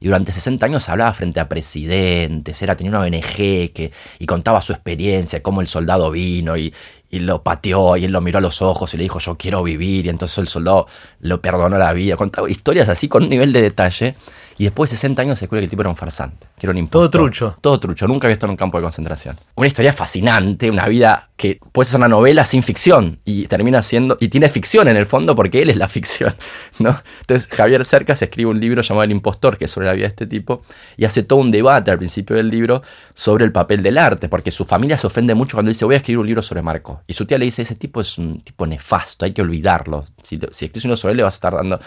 y 0.01 0.07
durante 0.07 0.33
60 0.33 0.65
años 0.65 0.89
hablaba 0.89 1.13
frente 1.13 1.39
a 1.39 1.47
presidentes, 1.47 2.61
era, 2.61 2.75
tenía 2.75 2.89
una 2.91 2.99
ONG 2.99 3.71
que, 3.71 3.91
y 4.19 4.25
contaba 4.25 4.61
su 4.61 4.73
experiencia, 4.73 5.41
cómo 5.41 5.61
el 5.61 5.67
soldado 5.67 6.11
vino 6.11 6.57
y, 6.57 6.73
y 7.09 7.19
lo 7.19 7.41
pateó 7.41 7.95
y 7.95 8.03
él 8.03 8.11
lo 8.11 8.19
miró 8.19 8.39
a 8.39 8.41
los 8.41 8.61
ojos 8.61 8.93
y 8.93 8.97
le 8.97 9.03
dijo 9.03 9.19
yo 9.19 9.37
quiero 9.37 9.63
vivir 9.63 10.07
y 10.07 10.09
entonces 10.09 10.37
el 10.39 10.49
soldado 10.49 10.87
lo 11.21 11.41
perdonó 11.41 11.77
la 11.77 11.93
vida. 11.93 12.17
Contaba 12.17 12.49
historias 12.49 12.89
así 12.89 13.07
con 13.07 13.23
un 13.23 13.29
nivel 13.29 13.53
de 13.53 13.61
detalle 13.61 14.15
y 14.57 14.65
después 14.65 14.89
de 14.91 14.97
60 14.97 15.21
años 15.21 15.39
se 15.39 15.45
descubre 15.45 15.61
que 15.61 15.65
el 15.65 15.69
tipo 15.69 15.81
era 15.81 15.89
un 15.89 15.95
farsante, 15.95 16.47
que 16.57 16.65
era 16.65 16.71
un 16.71 16.77
impostor. 16.77 17.01
Todo 17.01 17.09
trucho. 17.09 17.57
Todo 17.61 17.79
trucho, 17.79 18.07
nunca 18.07 18.27
había 18.27 18.33
estado 18.33 18.49
en 18.49 18.51
un 18.51 18.57
campo 18.57 18.77
de 18.77 18.83
concentración. 18.83 19.37
Una 19.55 19.67
historia 19.67 19.93
fascinante, 19.93 20.69
una 20.69 20.87
vida 20.87 21.29
que 21.35 21.59
puede 21.71 21.89
ser 21.89 21.97
una 21.97 22.07
novela 22.07 22.45
sin 22.45 22.63
ficción 22.63 23.19
y 23.25 23.47
termina 23.47 23.81
siendo, 23.81 24.17
y 24.19 24.29
tiene 24.29 24.49
ficción 24.49 24.87
en 24.87 24.97
el 24.97 25.05
fondo 25.05 25.35
porque 25.35 25.61
él 25.61 25.69
es 25.69 25.77
la 25.77 25.87
ficción, 25.89 26.33
¿no? 26.79 26.97
Entonces 27.21 27.49
Javier 27.49 27.85
Cercas 27.85 28.21
escribe 28.21 28.51
un 28.51 28.59
libro 28.59 28.81
llamado 28.81 29.03
El 29.03 29.11
impostor, 29.11 29.57
que 29.57 29.65
es 29.65 29.71
sobre 29.71 29.87
la 29.87 29.93
vida 29.93 30.03
de 30.03 30.09
este 30.09 30.27
tipo, 30.27 30.63
y 30.97 31.05
hace 31.05 31.23
todo 31.23 31.39
un 31.39 31.51
debate 31.51 31.91
al 31.91 31.97
principio 31.97 32.35
del 32.35 32.49
libro 32.49 32.83
sobre 33.13 33.45
el 33.45 33.51
papel 33.51 33.83
del 33.83 33.97
arte, 33.97 34.29
porque 34.29 34.51
su 34.51 34.65
familia 34.65 34.97
se 34.97 35.07
ofende 35.07 35.35
mucho 35.35 35.57
cuando 35.57 35.69
dice 35.69 35.85
voy 35.85 35.95
a 35.95 35.97
escribir 35.97 36.19
un 36.19 36.27
libro 36.27 36.41
sobre 36.41 36.61
Marco. 36.61 37.01
Y 37.07 37.13
su 37.13 37.25
tía 37.25 37.37
le 37.37 37.45
dice, 37.45 37.61
ese 37.61 37.75
tipo 37.75 38.01
es 38.01 38.17
un 38.17 38.41
tipo 38.41 38.65
nefasto, 38.65 39.25
hay 39.25 39.33
que 39.33 39.41
olvidarlo. 39.41 40.05
Si, 40.21 40.39
si 40.51 40.65
escribes 40.65 40.85
uno 40.85 40.97
sobre 40.97 41.11
él 41.11 41.17
le 41.17 41.23
vas 41.23 41.33
a 41.33 41.37
estar 41.37 41.53
dando... 41.53 41.79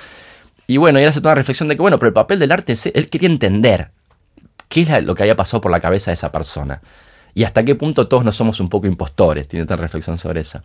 Y 0.67 0.77
bueno, 0.79 0.99
y 0.99 1.03
él 1.03 1.09
hace 1.09 1.21
toda 1.21 1.33
la 1.33 1.41
reflexión 1.41 1.69
de 1.69 1.77
que, 1.77 1.83
bueno, 1.83 1.99
pero 1.99 2.09
el 2.09 2.15
papel 2.15 2.39
del 2.39 2.53
arte, 2.53 2.73
es, 2.73 2.87
él 2.87 3.09
quería 3.09 3.29
entender 3.29 3.91
qué 4.69 4.83
es 4.83 5.05
lo 5.05 5.15
que 5.15 5.23
había 5.23 5.37
pasado 5.37 5.61
por 5.61 5.71
la 5.71 5.81
cabeza 5.81 6.11
de 6.11 6.15
esa 6.15 6.33
persona. 6.33 6.81
Y 7.35 7.45
hasta 7.45 7.65
qué 7.65 7.75
punto 7.75 8.09
todos 8.09 8.25
no 8.25 8.33
somos 8.33 8.61
un 8.61 8.69
poco 8.69 8.87
impostores, 8.87 9.47
tiene 9.47 9.65
otra 9.65 9.77
reflexión 9.77 10.19
sobre 10.19 10.41
esa. 10.41 10.63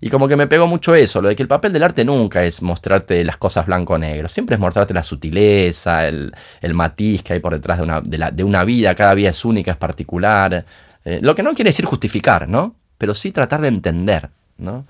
Y 0.00 0.10
como 0.10 0.28
que 0.28 0.36
me 0.36 0.46
pegó 0.46 0.66
mucho 0.66 0.94
eso, 0.94 1.20
lo 1.22 1.28
de 1.28 1.36
que 1.36 1.42
el 1.42 1.48
papel 1.48 1.72
del 1.72 1.82
arte 1.82 2.04
nunca 2.04 2.44
es 2.44 2.62
mostrarte 2.62 3.24
las 3.24 3.36
cosas 3.36 3.66
blanco-negro, 3.66 4.28
siempre 4.28 4.54
es 4.54 4.60
mostrarte 4.60 4.92
la 4.92 5.02
sutileza, 5.02 6.06
el, 6.06 6.32
matiz 6.72 7.22
que 7.22 7.34
hay 7.34 7.40
por 7.40 7.54
detrás 7.54 7.78
de 7.78 7.84
una, 7.84 8.00
de, 8.00 8.44
una, 8.44 8.64
vida, 8.64 8.94
cada 8.94 9.14
vida 9.14 9.30
es 9.30 9.44
única, 9.44 9.72
es 9.72 9.76
particular. 9.76 10.64
Eh, 11.04 11.20
lo 11.22 11.34
que 11.34 11.42
no 11.42 11.54
quiere 11.54 11.70
decir 11.70 11.84
justificar, 11.84 12.48
¿no? 12.48 12.74
Pero 12.98 13.14
sí 13.14 13.32
tratar 13.32 13.60
de 13.60 13.68
entender, 13.68 14.28
¿no? 14.58 14.86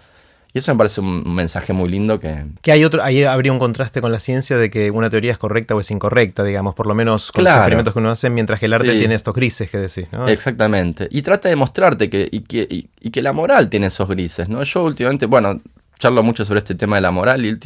Y 0.54 0.61
eso 0.61 0.73
me 0.73 0.78
parece 0.78 1.00
un 1.00 1.34
mensaje 1.34 1.73
muy 1.73 1.88
lindo 1.88 2.20
que... 2.20 2.44
Que 2.62 2.70
hay 2.70 2.84
otro, 2.84 3.02
ahí 3.02 3.25
habría 3.25 3.50
un 3.50 3.58
contraste 3.58 4.00
con 4.00 4.12
la 4.12 4.20
ciencia 4.20 4.56
de 4.56 4.70
que 4.70 4.92
una 4.92 5.11
teoría 5.11 5.32
es 5.32 5.38
correcta 5.38 5.75
o 5.75 5.80
es 5.80 5.90
incorrecta, 5.90 6.44
digamos, 6.44 6.76
por 6.76 6.87
lo 6.87 6.94
menos 6.94 7.32
con 7.32 7.42
los 7.42 7.52
experimentos 7.52 7.92
que 7.92 7.99
uno 7.99 8.11
hace, 8.12 8.30
mientras 8.30 8.61
que 8.61 8.66
el 8.66 8.73
arte 8.73 8.96
tiene 8.96 9.16
estos 9.16 9.34
grises 9.34 9.68
que 9.68 9.78
decís, 9.78 10.06
¿no? 10.12 10.28
Exactamente. 10.28 11.08
Y 11.11 11.23
trata 11.23 11.49
de 11.49 11.56
mostrarte 11.56 12.08
que, 12.08 12.28
y 12.30 12.42
que, 12.42 12.68
y, 12.70 13.11
que 13.11 13.20
la 13.20 13.32
moral 13.32 13.68
tiene 13.68 13.87
esos 13.87 14.08
grises, 14.08 14.49
¿no? 14.49 14.62
Yo 14.62 14.84
últimamente, 14.84 15.26
bueno, 15.26 15.61
charlo 15.99 16.23
mucho 16.23 16.44
sobre 16.44 16.58
este 16.58 16.76
tema 16.76 16.96
de 16.96 17.02
la 17.02 17.11
moral 17.11 17.44
y 17.44 17.58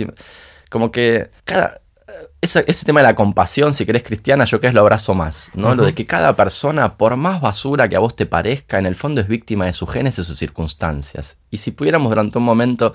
como 0.70 0.90
que 0.90 1.28
cada 1.44 1.82
ese, 2.40 2.62
tema 2.84 3.00
de 3.00 3.06
la 3.06 3.14
compasión, 3.14 3.74
si 3.74 3.84
querés 3.84 4.02
cristiana, 4.02 4.44
yo 4.44 4.60
que 4.60 4.68
es 4.68 4.74
lo 4.74 4.80
abrazo 4.80 5.14
más, 5.14 5.50
¿no? 5.54 5.74
Lo 5.74 5.84
de 5.84 5.94
que 5.94 6.06
cada 6.06 6.36
persona, 6.36 6.96
por 6.96 7.16
más 7.16 7.40
basura 7.40 7.88
que 7.88 7.96
a 7.96 7.98
vos 7.98 8.16
te 8.16 8.26
parezca, 8.26 8.78
en 8.78 8.86
el 8.86 8.94
fondo 8.94 9.20
es 9.20 9.28
víctima 9.28 9.66
de 9.66 9.72
sus 9.72 9.90
genes 9.90 10.18
y 10.18 10.24
sus 10.24 10.38
circunstancias. 10.38 11.36
Y 11.50 11.58
si 11.58 11.72
pudiéramos 11.72 12.08
durante 12.10 12.38
un 12.38 12.44
momento 12.44 12.94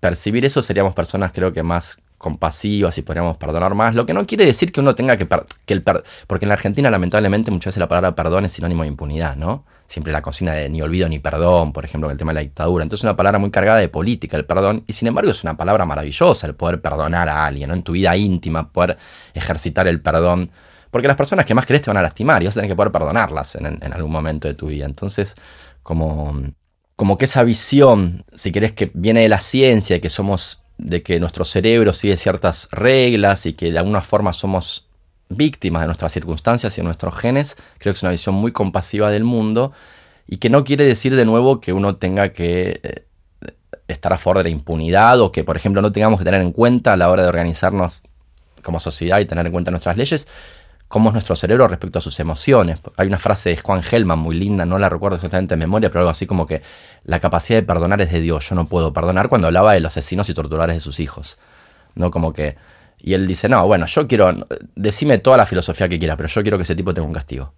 percibir 0.00 0.44
eso, 0.44 0.62
seríamos 0.62 0.94
personas 0.94 1.32
creo 1.32 1.52
que 1.52 1.62
más 1.62 1.98
compasivas 2.18 2.96
y 2.98 3.02
podríamos 3.02 3.36
perdonar 3.36 3.74
más. 3.74 3.94
Lo 3.94 4.06
que 4.06 4.14
no 4.14 4.26
quiere 4.26 4.44
decir 4.44 4.72
que 4.72 4.80
uno 4.80 4.94
tenga 4.94 5.16
que... 5.16 5.26
que 5.66 5.74
el 5.74 5.82
porque 5.82 6.44
en 6.44 6.48
la 6.48 6.54
Argentina 6.54 6.90
lamentablemente 6.90 7.50
muchas 7.50 7.72
veces 7.72 7.80
la 7.80 7.88
palabra 7.88 8.14
perdón 8.14 8.44
es 8.44 8.52
sinónimo 8.52 8.82
de 8.82 8.88
impunidad, 8.88 9.36
¿no? 9.36 9.64
Siempre 9.86 10.12
la 10.12 10.22
cocina 10.22 10.52
de 10.54 10.68
ni 10.68 10.80
olvido 10.82 11.08
ni 11.08 11.18
perdón, 11.18 11.72
por 11.72 11.84
ejemplo, 11.84 12.08
con 12.08 12.12
el 12.12 12.18
tema 12.18 12.32
de 12.32 12.36
la 12.36 12.40
dictadura. 12.40 12.82
Entonces 12.82 13.00
es 13.00 13.04
una 13.04 13.16
palabra 13.16 13.38
muy 13.38 13.50
cargada 13.50 13.78
de 13.78 13.88
política, 13.88 14.36
el 14.36 14.44
perdón, 14.46 14.84
y 14.86 14.92
sin 14.92 15.08
embargo 15.08 15.30
es 15.30 15.42
una 15.42 15.56
palabra 15.56 15.84
maravillosa 15.84 16.46
el 16.46 16.54
poder 16.54 16.80
perdonar 16.80 17.28
a 17.28 17.44
alguien, 17.44 17.68
¿no? 17.68 17.74
En 17.74 17.82
tu 17.82 17.92
vida 17.92 18.16
íntima, 18.16 18.72
poder 18.72 18.96
ejercitar 19.34 19.86
el 19.86 20.00
perdón. 20.00 20.50
Porque 20.90 21.08
las 21.08 21.16
personas 21.16 21.44
que 21.44 21.54
más 21.54 21.66
querés 21.66 21.82
te 21.82 21.90
van 21.90 21.96
a 21.96 22.02
lastimar 22.02 22.42
y 22.42 22.46
vas 22.46 22.56
a 22.56 22.60
tener 22.60 22.70
que 22.70 22.76
poder 22.76 22.92
perdonarlas 22.92 23.56
en, 23.56 23.66
en 23.66 23.92
algún 23.92 24.12
momento 24.12 24.48
de 24.48 24.54
tu 24.54 24.68
vida. 24.68 24.86
Entonces, 24.86 25.34
como, 25.82 26.34
como 26.96 27.18
que 27.18 27.26
esa 27.26 27.42
visión, 27.42 28.24
si 28.34 28.52
querés, 28.52 28.72
que 28.72 28.90
viene 28.94 29.20
de 29.20 29.28
la 29.28 29.40
ciencia, 29.40 30.00
que 30.00 30.10
somos 30.10 30.62
de 30.78 31.02
que 31.02 31.20
nuestro 31.20 31.44
cerebro 31.44 31.92
sigue 31.92 32.16
ciertas 32.16 32.68
reglas 32.72 33.46
y 33.46 33.52
que 33.52 33.70
de 33.70 33.78
alguna 33.78 34.00
forma 34.00 34.32
somos 34.32 34.88
víctimas 35.36 35.82
de 35.82 35.86
nuestras 35.86 36.12
circunstancias 36.12 36.76
y 36.76 36.80
de 36.80 36.84
nuestros 36.84 37.14
genes, 37.16 37.56
creo 37.78 37.92
que 37.92 37.98
es 37.98 38.02
una 38.02 38.12
visión 38.12 38.34
muy 38.34 38.52
compasiva 38.52 39.10
del 39.10 39.24
mundo 39.24 39.72
y 40.26 40.38
que 40.38 40.50
no 40.50 40.64
quiere 40.64 40.84
decir 40.84 41.14
de 41.14 41.24
nuevo 41.24 41.60
que 41.60 41.72
uno 41.72 41.96
tenga 41.96 42.32
que 42.32 42.80
eh, 42.82 43.06
estar 43.88 44.12
a 44.12 44.18
favor 44.18 44.38
de 44.38 44.44
la 44.44 44.50
impunidad 44.50 45.20
o 45.20 45.32
que, 45.32 45.44
por 45.44 45.56
ejemplo, 45.56 45.82
no 45.82 45.92
tengamos 45.92 46.18
que 46.18 46.24
tener 46.24 46.40
en 46.40 46.52
cuenta 46.52 46.94
a 46.94 46.96
la 46.96 47.10
hora 47.10 47.22
de 47.22 47.28
organizarnos 47.28 48.02
como 48.62 48.80
sociedad 48.80 49.20
y 49.20 49.26
tener 49.26 49.46
en 49.46 49.52
cuenta 49.52 49.70
nuestras 49.70 49.96
leyes, 49.96 50.26
cómo 50.88 51.10
es 51.10 51.12
nuestro 51.12 51.36
cerebro 51.36 51.68
respecto 51.68 51.98
a 51.98 52.02
sus 52.02 52.18
emociones. 52.20 52.80
Hay 52.96 53.06
una 53.08 53.18
frase 53.18 53.50
de 53.50 53.56
Juan 53.56 53.82
Gelman 53.82 54.18
muy 54.18 54.36
linda, 54.36 54.64
no 54.64 54.78
la 54.78 54.88
recuerdo 54.88 55.16
exactamente 55.16 55.54
en 55.54 55.60
memoria, 55.60 55.90
pero 55.90 56.00
algo 56.00 56.10
así 56.10 56.26
como 56.26 56.46
que 56.46 56.62
la 57.04 57.20
capacidad 57.20 57.58
de 57.58 57.62
perdonar 57.62 58.00
es 58.00 58.10
de 58.10 58.20
Dios, 58.20 58.48
yo 58.48 58.54
no 58.54 58.66
puedo 58.66 58.92
perdonar 58.92 59.28
cuando 59.28 59.48
hablaba 59.48 59.74
de 59.74 59.80
los 59.80 59.96
asesinos 59.96 60.28
y 60.30 60.34
torturadores 60.34 60.76
de 60.76 60.80
sus 60.80 61.00
hijos. 61.00 61.38
¿No? 61.94 62.10
Como 62.10 62.32
que. 62.32 62.56
Y 63.06 63.12
él 63.12 63.26
dice, 63.26 63.50
no, 63.50 63.66
bueno, 63.66 63.84
yo 63.84 64.08
quiero. 64.08 64.34
Decime 64.74 65.18
toda 65.18 65.36
la 65.36 65.44
filosofía 65.44 65.90
que 65.90 65.98
quiera, 65.98 66.16
pero 66.16 66.26
yo 66.26 66.40
quiero 66.40 66.56
que 66.56 66.62
ese 66.62 66.74
tipo 66.74 66.94
tenga 66.94 67.06
un 67.06 67.12
castigo. 67.12 67.52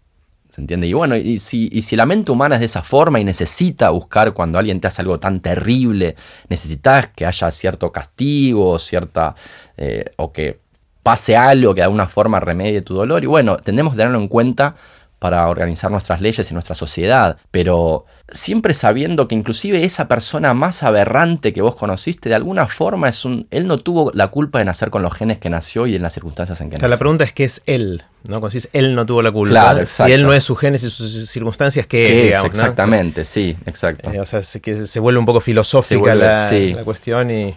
¿Se 0.50 0.60
entiende? 0.60 0.88
Y 0.88 0.92
bueno, 0.92 1.14
y 1.14 1.38
si, 1.38 1.68
y 1.70 1.82
si 1.82 1.94
la 1.94 2.04
mente 2.04 2.32
humana 2.32 2.56
es 2.56 2.60
de 2.60 2.66
esa 2.66 2.82
forma 2.82 3.20
y 3.20 3.24
necesita 3.24 3.90
buscar 3.90 4.32
cuando 4.32 4.58
alguien 4.58 4.80
te 4.80 4.88
hace 4.88 5.02
algo 5.02 5.20
tan 5.20 5.38
terrible, 5.38 6.16
necesitas 6.48 7.08
que 7.14 7.26
haya 7.26 7.52
cierto 7.52 7.92
castigo, 7.92 8.76
cierta. 8.80 9.36
Eh, 9.76 10.06
o 10.16 10.32
que 10.32 10.58
pase 11.04 11.36
algo 11.36 11.72
que 11.76 11.82
de 11.82 11.84
alguna 11.84 12.08
forma 12.08 12.40
remedie 12.40 12.82
tu 12.82 12.94
dolor. 12.94 13.22
Y 13.22 13.28
bueno, 13.28 13.56
tendemos 13.58 13.92
que 13.92 13.98
tenerlo 13.98 14.18
en 14.18 14.26
cuenta 14.26 14.74
para 15.18 15.49
organizar 15.49 15.90
nuestras 15.90 16.20
leyes 16.20 16.50
y 16.50 16.54
nuestra 16.54 16.75
sociedad, 16.75 17.38
pero 17.50 18.04
siempre 18.30 18.75
sabiendo 18.75 19.28
que 19.28 19.35
inclusive 19.35 19.85
esa 19.85 20.08
persona 20.08 20.52
más 20.52 20.82
aberrante 20.82 21.52
que 21.52 21.62
vos 21.62 21.75
conociste, 21.75 22.28
de 22.28 22.35
alguna 22.35 22.66
forma 22.66 23.08
es 23.08 23.25
un, 23.25 23.46
él 23.50 23.66
no 23.66 23.78
tuvo 23.78 24.11
la 24.12 24.28
culpa 24.28 24.58
de 24.58 24.66
nacer 24.66 24.90
con 24.90 25.02
los 25.02 25.14
genes 25.14 25.38
que 25.38 25.49
nació 25.49 25.87
y 25.87 25.96
en 25.96 26.02
las 26.02 26.12
circunstancias 26.12 26.61
en 26.61 26.68
que 26.68 26.76
nació. 26.76 26.88
La 26.88 26.99
pregunta 26.99 27.25
es 27.25 27.32
qué 27.32 27.44
es 27.44 27.62
él, 27.66 28.02
¿no? 28.25 28.40
Cuando 28.40 28.49
decís 28.49 28.68
él 28.73 28.94
no 28.94 29.06
tuvo 29.06 29.23
la 29.23 29.32
culpa, 29.32 29.87
si 29.87 30.12
él 30.12 30.23
no 30.23 30.35
es 30.35 30.44
su 30.44 30.54
genes 30.54 30.85
y 30.85 30.90
sus 30.90 31.30
circunstancias, 31.30 31.87
¿qué, 31.87 32.32
es? 32.32 32.44
Exactamente, 32.44 33.25
sí, 33.25 33.56
exacto. 33.64 34.11
Eh, 34.11 34.20
o 34.20 34.26
sea, 34.26 34.42
que 34.61 34.87
se 34.87 35.00
vuelve 35.00 35.18
un 35.18 35.26
poco 35.26 35.40
filosófica 35.40 36.14
la, 36.14 36.50
la 36.50 36.85
cuestión 36.85 37.30
y... 37.30 37.54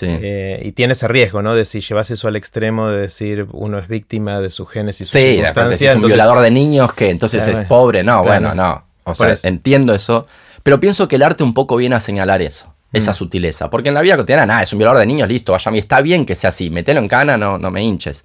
Eh, 0.00 0.60
y 0.62 0.72
tiene 0.72 0.92
ese 0.92 1.08
riesgo, 1.08 1.42
¿no? 1.42 1.54
De 1.54 1.64
si 1.64 1.80
llevas 1.80 2.10
eso 2.10 2.28
al 2.28 2.36
extremo 2.36 2.88
de 2.88 3.02
decir 3.02 3.46
uno 3.52 3.78
es 3.78 3.88
víctima 3.88 4.40
de 4.40 4.50
su 4.50 4.64
sus 4.64 4.72
sí, 4.94 5.04
circunstancias. 5.04 5.90
es 5.90 5.96
un 5.96 6.06
violador 6.06 6.42
de 6.42 6.50
niños 6.50 6.92
que 6.94 7.10
entonces 7.10 7.46
es 7.46 7.58
pobre. 7.66 8.02
No, 8.02 8.22
bueno, 8.22 8.54
no. 8.54 8.84
O 9.04 9.14
sea, 9.14 9.36
entiendo 9.42 9.94
eso. 9.94 10.26
Pero 10.62 10.78
pienso 10.78 11.08
que 11.08 11.16
el 11.16 11.22
arte 11.22 11.42
un 11.42 11.54
poco 11.54 11.76
viene 11.76 11.96
a 11.96 12.00
señalar 12.00 12.40
eso, 12.40 12.72
esa 12.92 13.10
mm. 13.10 13.14
sutileza. 13.14 13.68
Porque 13.68 13.88
en 13.88 13.94
la 13.94 14.00
vida 14.00 14.16
cotidiana, 14.16 14.46
nada, 14.46 14.62
es 14.62 14.72
un 14.72 14.78
violador 14.78 15.00
de 15.00 15.06
niños, 15.06 15.28
listo, 15.28 15.52
vaya 15.52 15.68
a 15.68 15.72
mí. 15.72 15.78
Está 15.78 16.00
bien 16.00 16.24
que 16.24 16.36
sea 16.36 16.50
así, 16.50 16.70
metelo 16.70 17.00
en 17.00 17.08
cana, 17.08 17.36
no, 17.36 17.58
no 17.58 17.70
me 17.70 17.82
hinches. 17.82 18.24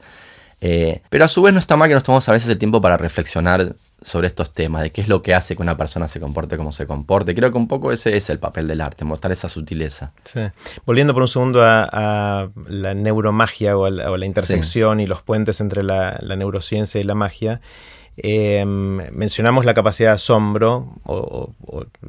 Eh, 0.61 1.01
pero 1.09 1.25
a 1.25 1.27
su 1.27 1.41
vez 1.41 1.53
no 1.53 1.59
está 1.59 1.75
mal 1.75 1.87
que 1.87 1.95
nos 1.95 2.03
tomemos 2.03 2.27
a 2.29 2.31
veces 2.31 2.49
el 2.49 2.57
tiempo 2.57 2.81
para 2.81 2.97
reflexionar 2.97 3.75
sobre 4.01 4.27
estos 4.27 4.53
temas, 4.53 4.83
de 4.83 4.91
qué 4.91 5.01
es 5.01 5.07
lo 5.07 5.21
que 5.21 5.33
hace 5.33 5.55
que 5.55 5.61
una 5.61 5.75
persona 5.75 6.07
se 6.07 6.19
comporte 6.19 6.55
como 6.55 6.71
se 6.71 6.85
comporte. 6.85 7.33
Creo 7.33 7.51
que 7.51 7.57
un 7.57 7.67
poco 7.67 7.91
ese 7.91 8.15
es 8.15 8.29
el 8.29 8.39
papel 8.39 8.67
del 8.67 8.81
arte, 8.81 9.05
mostrar 9.05 9.31
esa 9.31 9.49
sutileza. 9.49 10.13
Volviendo 10.85 11.13
por 11.13 11.23
un 11.23 11.27
segundo 11.27 11.63
a, 11.63 12.49
la 12.67 12.93
neuromagia 12.93 13.75
o 13.75 13.85
a 13.85 13.89
la, 13.89 14.25
intersección 14.25 14.99
y 14.99 15.07
los 15.07 15.23
puentes 15.23 15.61
entre 15.61 15.83
la, 15.83 16.19
neurociencia 16.37 17.01
y 17.01 17.03
la 17.03 17.15
magia, 17.15 17.61
Em, 18.19 18.97
mencionamos 19.11 19.63
la 19.63 19.75
capacidad 19.75 20.09
de 20.09 20.15
asombro 20.15 20.95
o, 21.03 21.53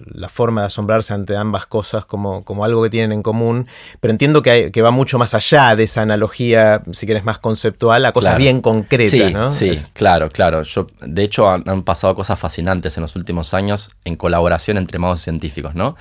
la 0.07 0.31
forma 0.31 0.63
de 0.63 0.69
asombrarse 0.69 1.13
ante 1.13 1.37
ambas 1.37 1.67
cosas 1.67 2.07
como, 2.07 2.45
como 2.45 2.65
algo 2.65 2.83
que 2.83 2.89
tienen 2.89 3.13
en 3.13 3.23
común, 3.23 3.67
pero 4.01 4.13
entiendo 4.13 4.41
que, 4.41 4.73
que, 4.73 4.81
va 4.81 4.91
mucho 4.91 5.19
más 5.19 5.35
allá 5.35 5.77
de 5.77 5.83
esa 5.83 6.01
analogía, 6.01 6.83
si 6.93 7.05
quieres, 7.05 7.25
más 7.25 7.39
conceptual, 7.39 8.07
a 8.07 8.13
cosas 8.13 8.39
bien 8.39 8.63
concretas. 8.63 9.55
Sí, 9.55 9.77
sí, 9.77 9.87
claro, 9.93 10.31
claro. 10.31 10.63
Yo, 10.63 10.87
de 11.03 11.25
hecho, 11.25 11.51
han, 11.51 11.69
han, 11.69 11.83
pasado 11.83 12.15
cosas 12.15 12.39
fascinantes 12.39 12.97
en 12.97 13.03
los 13.03 13.15
últimos 13.15 13.53
años 13.53 13.91
en 14.07 14.17
colaboración 14.17 14.79
entre 14.79 14.99
magos 14.99 15.21
científicos, 15.21 15.75
¿no? 15.75 15.95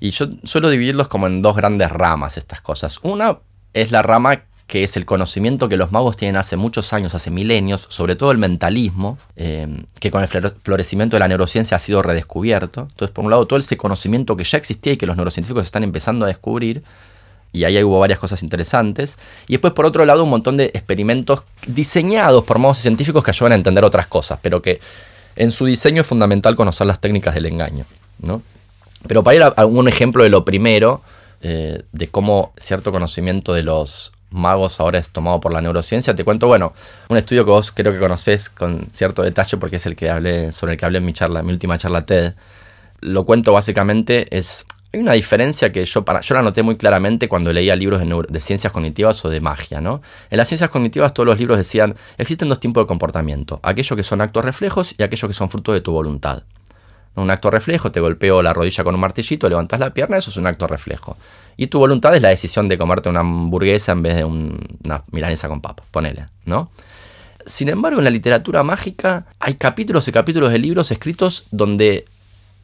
Y 0.00 0.10
yo 0.10 0.26
suelo 0.42 0.68
dividirlos 0.68 1.06
como 1.06 1.28
en 1.28 1.42
dos 1.42 1.54
grandes 1.56 1.92
ramas 1.92 2.36
estas 2.36 2.60
cosas. 2.60 2.98
Una 3.02 3.38
es 3.72 3.92
la 3.92 4.02
rama 4.02 4.42
que 4.66 4.82
es 4.82 4.96
el 4.96 5.04
conocimiento 5.04 5.68
que 5.68 5.76
los 5.76 5.92
magos 5.92 6.16
tienen 6.16 6.36
hace 6.36 6.56
muchos 6.56 6.92
años, 6.92 7.14
hace 7.14 7.30
milenios, 7.30 7.86
sobre 7.90 8.16
todo 8.16 8.32
el 8.32 8.38
mentalismo, 8.38 9.18
eh, 9.36 9.84
que 10.00 10.10
con 10.10 10.22
el 10.22 10.28
florecimiento 10.28 11.16
de 11.16 11.20
la 11.20 11.28
neurociencia 11.28 11.76
ha 11.76 11.80
sido 11.80 12.02
redescubierto. 12.02 12.82
Entonces, 12.90 13.10
por 13.10 13.24
un 13.24 13.30
lado, 13.30 13.46
todo 13.46 13.58
ese 13.58 13.76
conocimiento 13.76 14.36
que 14.36 14.44
ya 14.44 14.56
existía 14.56 14.94
y 14.94 14.96
que 14.96 15.06
los 15.06 15.16
neurocientíficos 15.16 15.64
están 15.64 15.84
empezando 15.84 16.24
a 16.24 16.28
descubrir, 16.28 16.82
y 17.52 17.62
ahí 17.64 17.80
hubo 17.84 18.00
varias 18.00 18.18
cosas 18.18 18.42
interesantes. 18.42 19.16
Y 19.46 19.52
después, 19.52 19.74
por 19.74 19.86
otro 19.86 20.04
lado, 20.04 20.24
un 20.24 20.30
montón 20.30 20.56
de 20.56 20.64
experimentos 20.74 21.44
diseñados 21.66 22.42
por 22.44 22.58
magos 22.58 22.78
científicos 22.78 23.22
que 23.22 23.30
ayudan 23.30 23.52
a 23.52 23.54
entender 23.54 23.84
otras 23.84 24.08
cosas, 24.08 24.40
pero 24.42 24.60
que 24.60 24.80
en 25.36 25.52
su 25.52 25.64
diseño 25.66 26.00
es 26.00 26.06
fundamental 26.06 26.56
conocer 26.56 26.86
las 26.86 27.00
técnicas 27.00 27.34
del 27.34 27.46
engaño. 27.46 27.84
¿no? 28.18 28.42
Pero 29.06 29.22
para 29.22 29.36
ir 29.36 29.42
a 29.42 29.66
un 29.66 29.86
ejemplo 29.86 30.24
de 30.24 30.30
lo 30.30 30.44
primero, 30.44 31.00
eh, 31.42 31.82
de 31.92 32.08
cómo 32.08 32.54
cierto 32.56 32.90
conocimiento 32.90 33.52
de 33.52 33.62
los 33.62 34.12
magos 34.34 34.80
ahora 34.80 34.98
es 34.98 35.10
tomado 35.10 35.40
por 35.40 35.52
la 35.52 35.60
neurociencia. 35.60 36.14
Te 36.14 36.24
cuento, 36.24 36.46
bueno, 36.48 36.74
un 37.08 37.16
estudio 37.16 37.44
que 37.44 37.50
vos 37.50 37.72
creo 37.72 37.92
que 37.92 37.98
conocés 37.98 38.50
con 38.50 38.88
cierto 38.92 39.22
detalle 39.22 39.56
porque 39.56 39.76
es 39.76 39.86
el 39.86 39.96
que 39.96 40.10
hablé, 40.10 40.52
sobre 40.52 40.72
el 40.72 40.78
que 40.78 40.84
hablé 40.84 40.98
en 40.98 41.06
mi 41.06 41.12
charla, 41.12 41.42
mi 41.42 41.52
última 41.52 41.78
charla 41.78 42.02
TED. 42.02 42.34
Lo 43.00 43.24
cuento 43.24 43.52
básicamente, 43.52 44.36
es 44.36 44.66
hay 44.94 45.00
una 45.00 45.12
diferencia 45.14 45.72
que 45.72 45.84
yo, 45.84 46.04
para, 46.04 46.20
yo 46.20 46.34
la 46.36 46.42
noté 46.42 46.62
muy 46.62 46.76
claramente 46.76 47.28
cuando 47.28 47.52
leía 47.52 47.74
libros 47.74 48.00
de, 48.00 48.40
ciencias 48.40 48.72
cognitivas 48.72 49.24
o 49.24 49.28
de 49.28 49.40
magia. 49.40 49.80
¿no? 49.80 50.00
En 50.30 50.38
las 50.38 50.46
ciencias 50.46 50.70
cognitivas 50.70 51.12
todos 51.12 51.26
los 51.26 51.38
libros 51.38 51.58
decían, 51.58 51.96
existen 52.16 52.48
dos 52.48 52.60
tipos 52.60 52.84
de 52.84 52.86
comportamiento, 52.86 53.58
aquellos 53.64 53.96
que 53.96 54.04
son 54.04 54.20
actos 54.20 54.44
reflejos 54.44 54.94
y 54.96 55.02
aquellos 55.02 55.28
que 55.28 55.34
son 55.34 55.50
fruto 55.50 55.72
de 55.72 55.80
tu 55.80 55.90
voluntad. 55.90 56.44
Un 57.16 57.30
acto 57.30 57.50
reflejo, 57.50 57.92
te 57.92 58.00
golpeo 58.00 58.42
la 58.42 58.52
rodilla 58.52 58.84
con 58.84 58.94
un 58.94 59.00
martillito, 59.00 59.48
levantas 59.48 59.80
la 59.80 59.92
pierna, 59.92 60.16
eso 60.16 60.30
es 60.30 60.36
un 60.36 60.46
acto 60.46 60.66
reflejo. 60.66 61.16
Y 61.56 61.68
tu 61.68 61.78
voluntad 61.78 62.14
es 62.14 62.22
la 62.22 62.28
decisión 62.28 62.68
de 62.68 62.78
comerte 62.78 63.08
una 63.08 63.20
hamburguesa 63.20 63.92
en 63.92 64.02
vez 64.02 64.16
de 64.16 64.24
una 64.24 65.04
milanesa 65.12 65.48
con 65.48 65.60
papas, 65.60 65.86
ponele, 65.90 66.26
¿no? 66.46 66.70
Sin 67.46 67.68
embargo, 67.68 67.98
en 67.98 68.04
la 68.04 68.10
literatura 68.10 68.62
mágica 68.62 69.26
hay 69.38 69.54
capítulos 69.54 70.08
y 70.08 70.12
capítulos 70.12 70.50
de 70.50 70.58
libros 70.58 70.90
escritos 70.90 71.44
donde 71.50 72.06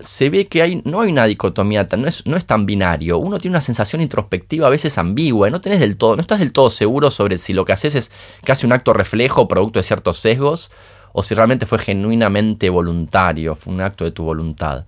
se 0.01 0.31
ve 0.31 0.47
que 0.47 0.63
hay, 0.63 0.83
no 0.85 1.01
hay 1.01 1.13
una 1.13 1.27
dicotomía, 1.27 1.87
no 1.97 2.09
es, 2.09 2.27
no 2.27 2.37
es 2.37 2.45
tan 2.47 2.67
binario. 2.67 3.19
Uno 3.19 3.39
tiene 3.39 3.57
una 3.57 3.61
sensación 3.61 4.01
introspectiva, 4.01 4.67
a 4.67 4.71
veces 4.71 4.99
ambigua, 4.99 5.49
y 5.49 5.51
no 5.51 5.59
del 5.59 5.97
todo, 5.97 6.17
no 6.17 6.23
estás 6.23 6.39
del 6.39 6.53
todo 6.53 6.71
seguro 6.71 7.11
sobre 7.11 7.39
si 7.39 7.53
lo 7.53 7.65
que 7.65 7.73
haces 7.73 7.95
es 7.95 8.11
casi 8.45 8.67
un 8.67 8.73
acto 8.73 8.93
reflejo, 8.93 9.49
producto 9.49 9.79
de 9.79 9.85
ciertos 9.85 10.19
sesgos, 10.19 10.71
o 11.13 11.23
si 11.23 11.35
realmente 11.35 11.67
fue 11.67 11.79
genuinamente 11.79 12.71
voluntario, 12.71 13.57
fue 13.57 13.73
un 13.73 13.81
acto 13.81 14.05
de 14.05 14.13
tu 14.13 14.25
voluntad. 14.25 14.87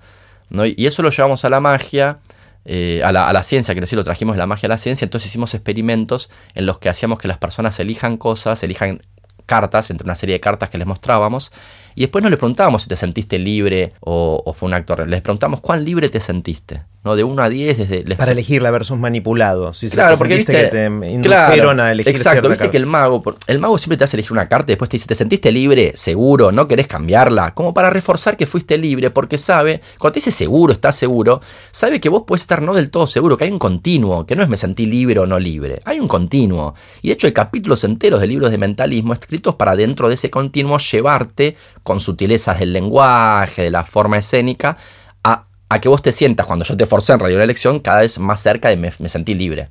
Y 0.51 0.87
eso 0.87 1.03
lo 1.03 1.11
llevamos 1.11 1.45
a 1.45 1.51
la 1.51 1.61
magia, 1.61 2.19
eh, 2.65 3.03
a, 3.05 3.13
la, 3.13 3.29
a, 3.29 3.33
la, 3.33 3.43
ciencia, 3.43 3.75
quiero 3.75 3.85
decir, 3.85 3.97
lo 3.97 4.05
trajimos 4.05 4.35
de 4.35 4.39
la 4.39 4.47
magia 4.47 4.67
a 4.67 4.71
la 4.71 4.79
ciencia, 4.79 5.05
entonces 5.05 5.31
hicimos 5.31 5.55
experimentos 5.55 6.31
en 6.55 6.67
los 6.67 6.79
que 6.79 6.89
hacíamos 6.89 7.19
que 7.19 7.29
las 7.29 7.39
personas 7.39 7.79
elijan 7.81 8.17
cosas, 8.17 8.63
elijan 8.63 9.03
cartas, 9.47 9.91
entre 9.91 10.05
una 10.05 10.15
serie 10.15 10.35
de 10.35 10.41
cartas 10.41 10.71
que 10.71 10.79
les 10.79 10.87
mostrábamos, 10.87 11.53
y 11.95 12.03
después 12.03 12.23
no 12.23 12.31
les 12.31 12.39
preguntábamos 12.39 12.83
si 12.83 12.89
te 12.89 12.97
sentiste 12.97 13.39
libre 13.39 13.93
o, 14.01 14.53
fue 14.57 14.69
un 14.69 14.75
acto 14.75 14.97
Les 15.07 15.21
preguntamos 15.21 15.61
cuán 15.61 15.85
libre 15.85 16.09
te 16.09 16.21
sentiste. 16.21 16.83
¿no? 17.05 17.17
De 17.17 17.25
1 17.25 17.43
a 17.43 17.49
10 17.49 17.79
desde... 17.79 18.17
Para 18.17 18.33
elegirla 18.33 18.71
versus 18.71 18.97
manipulado. 18.97 19.75
Si 19.75 19.91
claro, 19.91 20.17
porque 20.17 20.37
viste, 20.37 20.53
que 20.53 20.65
te 20.65 20.87
indujeron 20.87 21.81
a 21.81 21.91
elegir 21.91 22.13
Exacto, 22.13 22.49
viste 22.49 22.71
que 22.71 22.77
el 22.77 22.87
mago, 22.87 23.23
el 23.47 23.59
mago 23.59 23.77
siempre 23.79 23.97
te 23.97 24.05
hace 24.05 24.17
elegir 24.17 24.33
una 24.33 24.49
carta 24.49 24.71
y 24.71 24.75
después 24.75 24.89
te 24.89 24.97
dice, 24.97 25.09
¿te 25.09 25.15
sentiste 25.15 25.51
libre? 25.51 25.93
¿Seguro? 25.97 26.53
¿No 26.53 26.69
querés 26.69 26.87
cambiarla? 26.87 27.55
Como 27.55 27.75
para 27.75 27.91
reforzar 27.91 28.37
que 28.37 28.47
fuiste 28.47 28.79
libre, 28.79 29.11
porque 29.11 29.39
sabe, 29.39 29.81
cuando 29.99 30.13
te 30.13 30.21
dice 30.21 30.31
seguro, 30.31 30.73
estás 30.73 30.97
seguro, 30.97 31.41
sabe 31.73 32.01
que 32.01 32.09
vos 32.09 32.23
puedes 32.27 32.43
estar 32.43 32.63
no 32.63 32.73
del 32.73 32.91
todo 32.91 33.07
seguro, 33.07 33.37
que 33.37 33.45
hay 33.45 33.51
un 33.51 33.59
continuo, 33.59 34.25
que 34.25 34.37
no 34.37 34.43
es 34.43 34.49
me 34.49 34.57
sentí 34.57 34.87
libre 34.87 35.19
o 35.19 35.27
no 35.27 35.41
libre, 35.41 35.83
hay 35.85 35.99
un 35.99 36.07
continuo. 36.07 36.75
Y 37.01 37.09
de 37.09 37.15
hecho 37.15 37.27
hay 37.27 37.33
capítulos 37.33 37.83
enteros 37.83 38.21
de 38.21 38.29
libros 38.29 38.51
de 38.51 38.59
mentalismo 38.59 39.13
escritos 39.13 39.57
para 39.57 39.75
dentro 39.75 40.09
de 40.09 40.15
ese 40.15 40.31
continuo 40.31 40.79
llevarte 40.79 41.57
con 41.83 42.01
sutilezas 42.01 42.59
del 42.59 42.73
lenguaje, 42.73 43.63
de 43.63 43.71
la 43.71 43.85
forma 43.85 44.19
escénica, 44.19 44.77
a, 45.25 45.47
que 45.81 45.89
vos 45.89 46.03
te 46.03 46.13
sientas, 46.13 46.47
cuando 46.47 46.67
yo 46.67 46.77
te 46.77 46.85
forcé 46.85 47.15
en 47.15 47.19
realidad 47.19 47.39
una 47.39 47.45
elección, 47.45 47.81
cada 47.81 48.01
vez 48.01 48.19
más 48.19 48.41
cerca 48.41 48.69
de 48.69 48.77
me, 48.77 48.91
sentí 48.91 49.35
libre. 49.35 49.71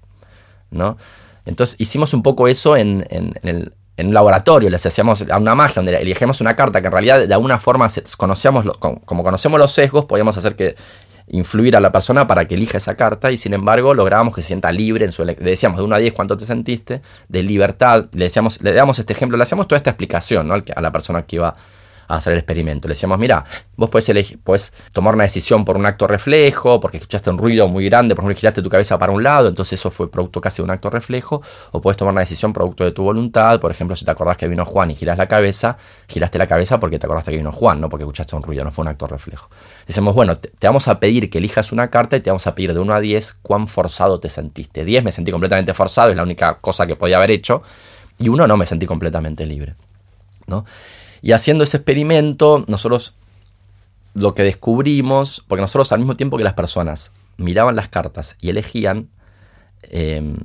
¿no? 0.71 0.97
Entonces 1.45 1.75
hicimos 1.79 2.15
un 2.15 2.23
poco 2.23 2.47
eso 2.47 2.75
en, 2.75 3.05
el, 3.43 3.73
un 3.99 4.13
laboratorio, 4.13 4.69
les 4.71 4.83
hacíamos 4.83 5.21
una 5.21 5.53
magia 5.53 5.75
donde 5.75 5.95
elegíamos 5.95 6.41
una 6.41 6.55
carta 6.55 6.81
que 6.81 6.87
en 6.87 6.93
realidad 6.93 7.27
de 7.27 7.33
alguna 7.33 7.59
forma 7.59 7.87
conocíamos, 8.17 8.65
como 8.79 9.23
conocemos 9.23 9.59
los 9.59 9.71
sesgos, 9.71 10.05
podíamos 10.05 10.35
hacer 10.37 10.55
que 10.55 10.75
influir 11.27 11.75
a 11.75 11.79
la 11.79 11.91
persona 11.91 12.27
para 12.27 12.45
que 12.45 12.55
elija 12.55 12.77
esa 12.77 12.95
carta 12.95 13.31
y 13.31 13.37
sin 13.37 13.53
embargo 13.53 13.93
lográbamos 13.93 14.35
que 14.35 14.41
se 14.41 14.47
sienta 14.47 14.71
libre 14.71 15.05
en 15.05 15.11
su 15.11 15.23
Le 15.23 15.35
decíamos 15.35 15.77
de 15.77 15.85
1 15.85 15.95
a 15.95 15.97
10 15.99 16.13
cuánto 16.13 16.35
te 16.35 16.45
sentiste, 16.45 17.01
de 17.29 17.43
libertad, 17.43 18.07
le 18.11 18.25
decíamos, 18.25 18.61
le 18.61 18.73
damos 18.73 18.99
este 18.99 19.13
ejemplo, 19.13 19.37
le 19.37 19.43
hacíamos 19.43 19.67
toda 19.67 19.77
esta 19.77 19.91
explicación 19.91 20.47
¿no? 20.47 20.55
a 20.55 20.81
la 20.81 20.91
persona 20.91 21.23
que 21.23 21.37
iba 21.37 21.55
a 22.15 22.17
hacer 22.17 22.33
el 22.33 22.39
experimento. 22.39 22.87
Le 22.87 22.93
decíamos, 22.93 23.17
mira, 23.19 23.43
vos 23.75 23.89
puedes, 23.89 24.07
elegir, 24.09 24.39
tomar 24.93 25.15
una 25.15 25.23
decisión 25.23 25.65
por 25.65 25.77
un 25.77 25.85
acto 25.85 26.07
reflejo, 26.07 26.79
porque 26.79 26.97
escuchaste 26.97 27.29
un 27.29 27.37
ruido 27.37 27.67
muy 27.67 27.85
grande, 27.85 28.15
por 28.15 28.23
ejemplo, 28.23 28.39
giraste 28.39 28.61
tu 28.61 28.69
cabeza 28.69 28.99
para 28.99 29.11
un 29.11 29.23
lado, 29.23 29.47
entonces 29.47 29.79
eso 29.79 29.89
fue 29.91 30.11
producto 30.11 30.41
casi 30.41 30.57
de 30.57 30.63
un 30.63 30.71
acto 30.71 30.89
reflejo, 30.89 31.41
o 31.71 31.81
puedes 31.81 31.97
tomar 31.97 32.13
una 32.13 32.21
decisión 32.21 32.53
producto 32.53 32.83
de 32.83 32.91
tu 32.91 33.03
voluntad, 33.03 33.59
por 33.59 33.71
ejemplo, 33.71 33.95
si 33.95 34.05
te 34.05 34.11
acordás 34.11 34.37
que 34.37 34.47
vino 34.47 34.65
Juan 34.65 34.91
y 34.91 34.95
giras 34.95 35.17
la 35.17 35.27
cabeza, 35.27 35.77
giraste 36.07 36.37
la 36.37 36.47
cabeza 36.47 36.79
porque 36.79 36.99
te 36.99 37.05
acordaste 37.05 37.31
que 37.31 37.37
vino 37.37 37.51
Juan, 37.51 37.79
no 37.79 37.89
porque 37.89 38.03
escuchaste 38.03 38.35
un 38.35 38.43
ruido, 38.43 38.63
no 38.63 38.71
fue 38.71 38.83
un 38.83 38.89
acto 38.89 39.07
reflejo. 39.07 39.49
Decimos, 39.87 40.13
bueno, 40.13 40.37
te, 40.37 40.51
vamos 40.61 40.87
a 40.87 40.99
pedir 40.99 41.29
que 41.29 41.37
elijas 41.37 41.71
una 41.71 41.89
carta 41.89 42.17
y 42.17 42.19
te 42.19 42.29
vamos 42.29 42.45
a 42.47 42.55
pedir 42.55 42.73
de 42.73 42.79
1 42.79 42.93
a 42.93 42.99
10 42.99 43.33
cuán 43.41 43.67
forzado 43.67 44.19
te 44.19 44.29
sentiste. 44.29 44.85
10 44.85 45.03
me 45.03 45.11
sentí 45.11 45.31
completamente 45.31 45.73
forzado, 45.73 46.09
es 46.09 46.15
la 46.15 46.23
única 46.23 46.57
cosa 46.59 46.85
que 46.85 46.95
podía 46.95 47.17
haber 47.17 47.31
hecho, 47.31 47.61
y 48.17 48.29
1 48.29 48.47
no 48.47 48.57
me 48.57 48.65
sentí 48.65 48.85
completamente 48.85 49.45
libre. 49.45 49.75
¿no? 50.47 50.65
Y 51.21 51.33
haciendo 51.33 51.63
ese 51.63 51.77
experimento, 51.77 52.65
nosotros 52.67 53.15
lo 54.13 54.33
que 54.33 54.43
descubrimos, 54.43 55.43
porque 55.47 55.61
nosotros 55.61 55.91
al 55.91 55.99
mismo 55.99 56.15
tiempo 56.15 56.37
que 56.37 56.43
las 56.43 56.53
personas 56.53 57.11
miraban 57.37 57.75
las 57.75 57.87
cartas 57.87 58.35
y 58.41 58.49
elegían, 58.49 59.09
em, 59.83 60.37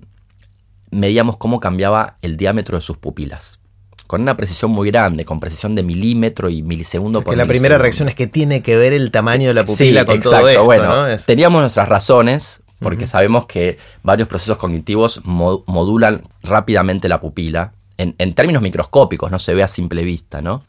medíamos 0.91 1.37
cómo 1.37 1.61
cambiaba 1.61 2.17
el 2.23 2.37
diámetro 2.37 2.77
de 2.77 2.83
sus 2.83 2.97
pupilas. 2.97 3.59
Con 4.07 4.23
una 4.23 4.37
precisión 4.37 4.71
muy 4.71 4.91
grande, 4.91 5.25
con 5.25 5.41
precisión 5.41 5.75
de 5.75 5.83
milímetro 5.83 6.49
y 6.49 6.63
milisegundo 6.63 7.23
por 7.23 7.37
la 7.37 7.45
primera 7.45 7.77
reacción 7.77 8.09
es 8.09 8.15
que 8.15 8.29
tiene 8.29 8.63
que 8.63 8.77
ver 8.77 8.93
el 8.93 9.11
tamaño 9.11 9.49
de 9.49 9.55
la 9.55 9.65
pupila 9.65 10.05
con 10.05 10.21
todo 10.21 10.49
esto, 10.49 10.65
bueno, 10.65 11.07
Teníamos 11.27 11.61
nuestras 11.61 11.89
razones, 11.89 12.63
porque 12.79 13.09
sabemos 13.09 13.47
que 13.47 13.79
varios 14.05 14.29
procesos 14.29 14.59
cognitivos 14.59 15.23
modulan 15.25 16.23
rápidamente 16.43 17.09
la 17.09 17.21
pupila 17.21 17.73
en, 17.99 18.35
términos 18.35 18.63
microscópicos, 18.63 19.31
no 19.31 19.39
se 19.39 19.55
ve 19.55 19.63
a 19.63 19.69
simple 19.69 20.03
vista, 20.03 20.43
¿no? 20.43 20.65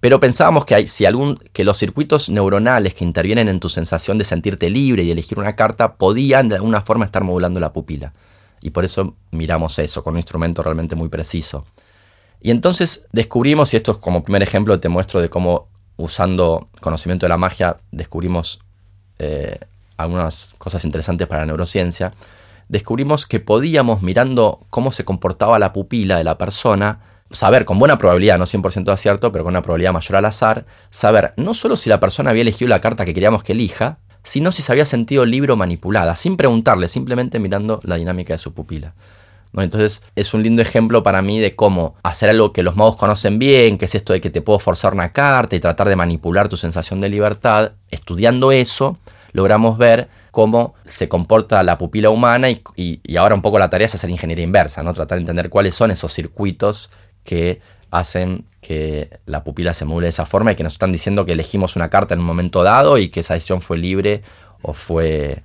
Pero 0.00 0.18
pensábamos 0.18 0.64
que, 0.64 0.74
hay, 0.74 0.86
si 0.86 1.04
que 1.52 1.64
los 1.64 1.76
circuitos 1.76 2.30
neuronales 2.30 2.94
que 2.94 3.04
intervienen 3.04 3.48
en 3.48 3.60
tu 3.60 3.68
sensación 3.68 4.16
de 4.16 4.24
sentirte 4.24 4.70
libre 4.70 5.02
y 5.02 5.10
elegir 5.10 5.38
una 5.38 5.56
carta 5.56 5.96
podían 5.96 6.48
de 6.48 6.54
alguna 6.54 6.80
forma 6.80 7.04
estar 7.04 7.22
modulando 7.22 7.60
la 7.60 7.72
pupila. 7.72 8.14
Y 8.62 8.70
por 8.70 8.84
eso 8.84 9.14
miramos 9.30 9.78
eso, 9.78 10.02
con 10.02 10.14
un 10.14 10.18
instrumento 10.18 10.62
realmente 10.62 10.96
muy 10.96 11.08
preciso. 11.08 11.66
Y 12.40 12.50
entonces 12.50 13.04
descubrimos, 13.12 13.74
y 13.74 13.76
esto 13.76 13.92
es 13.92 13.98
como 13.98 14.24
primer 14.24 14.42
ejemplo, 14.42 14.80
te 14.80 14.88
muestro 14.88 15.20
de 15.20 15.28
cómo 15.28 15.68
usando 15.96 16.68
conocimiento 16.80 17.26
de 17.26 17.30
la 17.30 17.36
magia 17.36 17.76
descubrimos 17.90 18.60
eh, 19.18 19.58
algunas 19.98 20.54
cosas 20.56 20.82
interesantes 20.86 21.28
para 21.28 21.42
la 21.42 21.46
neurociencia 21.46 22.12
descubrimos 22.70 23.26
que 23.26 23.40
podíamos, 23.40 24.00
mirando 24.00 24.60
cómo 24.70 24.92
se 24.92 25.04
comportaba 25.04 25.58
la 25.58 25.72
pupila 25.72 26.16
de 26.16 26.24
la 26.24 26.38
persona, 26.38 27.00
saber 27.30 27.64
con 27.64 27.80
buena 27.80 27.98
probabilidad, 27.98 28.38
no 28.38 28.46
100% 28.46 28.84
de 28.84 28.92
acierto, 28.92 29.32
pero 29.32 29.44
con 29.44 29.52
una 29.52 29.62
probabilidad 29.62 29.92
mayor 29.92 30.16
al 30.16 30.24
azar, 30.24 30.66
saber 30.88 31.34
no 31.36 31.52
solo 31.52 31.74
si 31.74 31.90
la 31.90 31.98
persona 31.98 32.30
había 32.30 32.42
elegido 32.42 32.68
la 32.68 32.80
carta 32.80 33.04
que 33.04 33.12
queríamos 33.12 33.42
que 33.42 33.52
elija, 33.52 33.98
sino 34.22 34.52
si 34.52 34.62
se 34.62 34.70
había 34.70 34.86
sentido 34.86 35.26
libre 35.26 35.52
o 35.52 35.56
manipulada, 35.56 36.14
sin 36.14 36.36
preguntarle, 36.36 36.86
simplemente 36.86 37.40
mirando 37.40 37.80
la 37.82 37.96
dinámica 37.96 38.34
de 38.34 38.38
su 38.38 38.54
pupila. 38.54 38.94
Entonces 39.56 40.00
es 40.14 40.32
un 40.32 40.44
lindo 40.44 40.62
ejemplo 40.62 41.02
para 41.02 41.22
mí 41.22 41.40
de 41.40 41.56
cómo 41.56 41.96
hacer 42.04 42.30
algo 42.30 42.52
que 42.52 42.62
los 42.62 42.76
magos 42.76 42.94
conocen 42.94 43.40
bien, 43.40 43.78
que 43.78 43.86
es 43.86 43.96
esto 43.96 44.12
de 44.12 44.20
que 44.20 44.30
te 44.30 44.42
puedo 44.42 44.60
forzar 44.60 44.94
una 44.94 45.12
carta 45.12 45.56
y 45.56 45.60
tratar 45.60 45.88
de 45.88 45.96
manipular 45.96 46.48
tu 46.48 46.56
sensación 46.56 47.00
de 47.00 47.08
libertad. 47.08 47.72
Estudiando 47.90 48.52
eso, 48.52 48.96
logramos 49.32 49.76
ver 49.76 50.08
cómo 50.30 50.74
se 50.86 51.08
comporta 51.08 51.62
la 51.62 51.78
pupila 51.78 52.10
humana 52.10 52.48
y, 52.50 53.00
ahora 53.16 53.34
un 53.34 53.42
poco 53.42 53.58
la 53.58 53.70
tarea 53.70 53.86
es 53.86 53.94
hacer 53.94 54.10
ingeniería 54.10 54.44
inversa, 54.44 54.82
¿no? 54.82 54.92
tratar 54.92 55.16
de 55.16 55.22
entender 55.22 55.50
cuáles 55.50 55.74
son 55.74 55.90
esos 55.90 56.12
circuitos 56.12 56.90
que 57.24 57.60
hacen 57.90 58.44
que 58.60 59.18
la 59.26 59.42
pupila 59.42 59.74
se 59.74 59.84
mueve 59.84 60.04
de 60.04 60.10
esa 60.10 60.26
forma 60.26 60.52
y 60.52 60.56
que 60.56 60.62
nos 60.62 60.74
están 60.74 60.92
diciendo 60.92 61.24
que 61.24 61.32
elegimos 61.32 61.76
una 61.76 61.88
carta 61.90 62.14
en 62.14 62.20
un 62.20 62.26
momento 62.26 62.62
dado 62.62 62.98
y 62.98 63.08
que 63.08 63.20
esa 63.20 63.34
decisión 63.34 63.60
fue 63.60 63.78
libre 63.78 64.22
o 64.62 64.72
fue, 64.72 65.42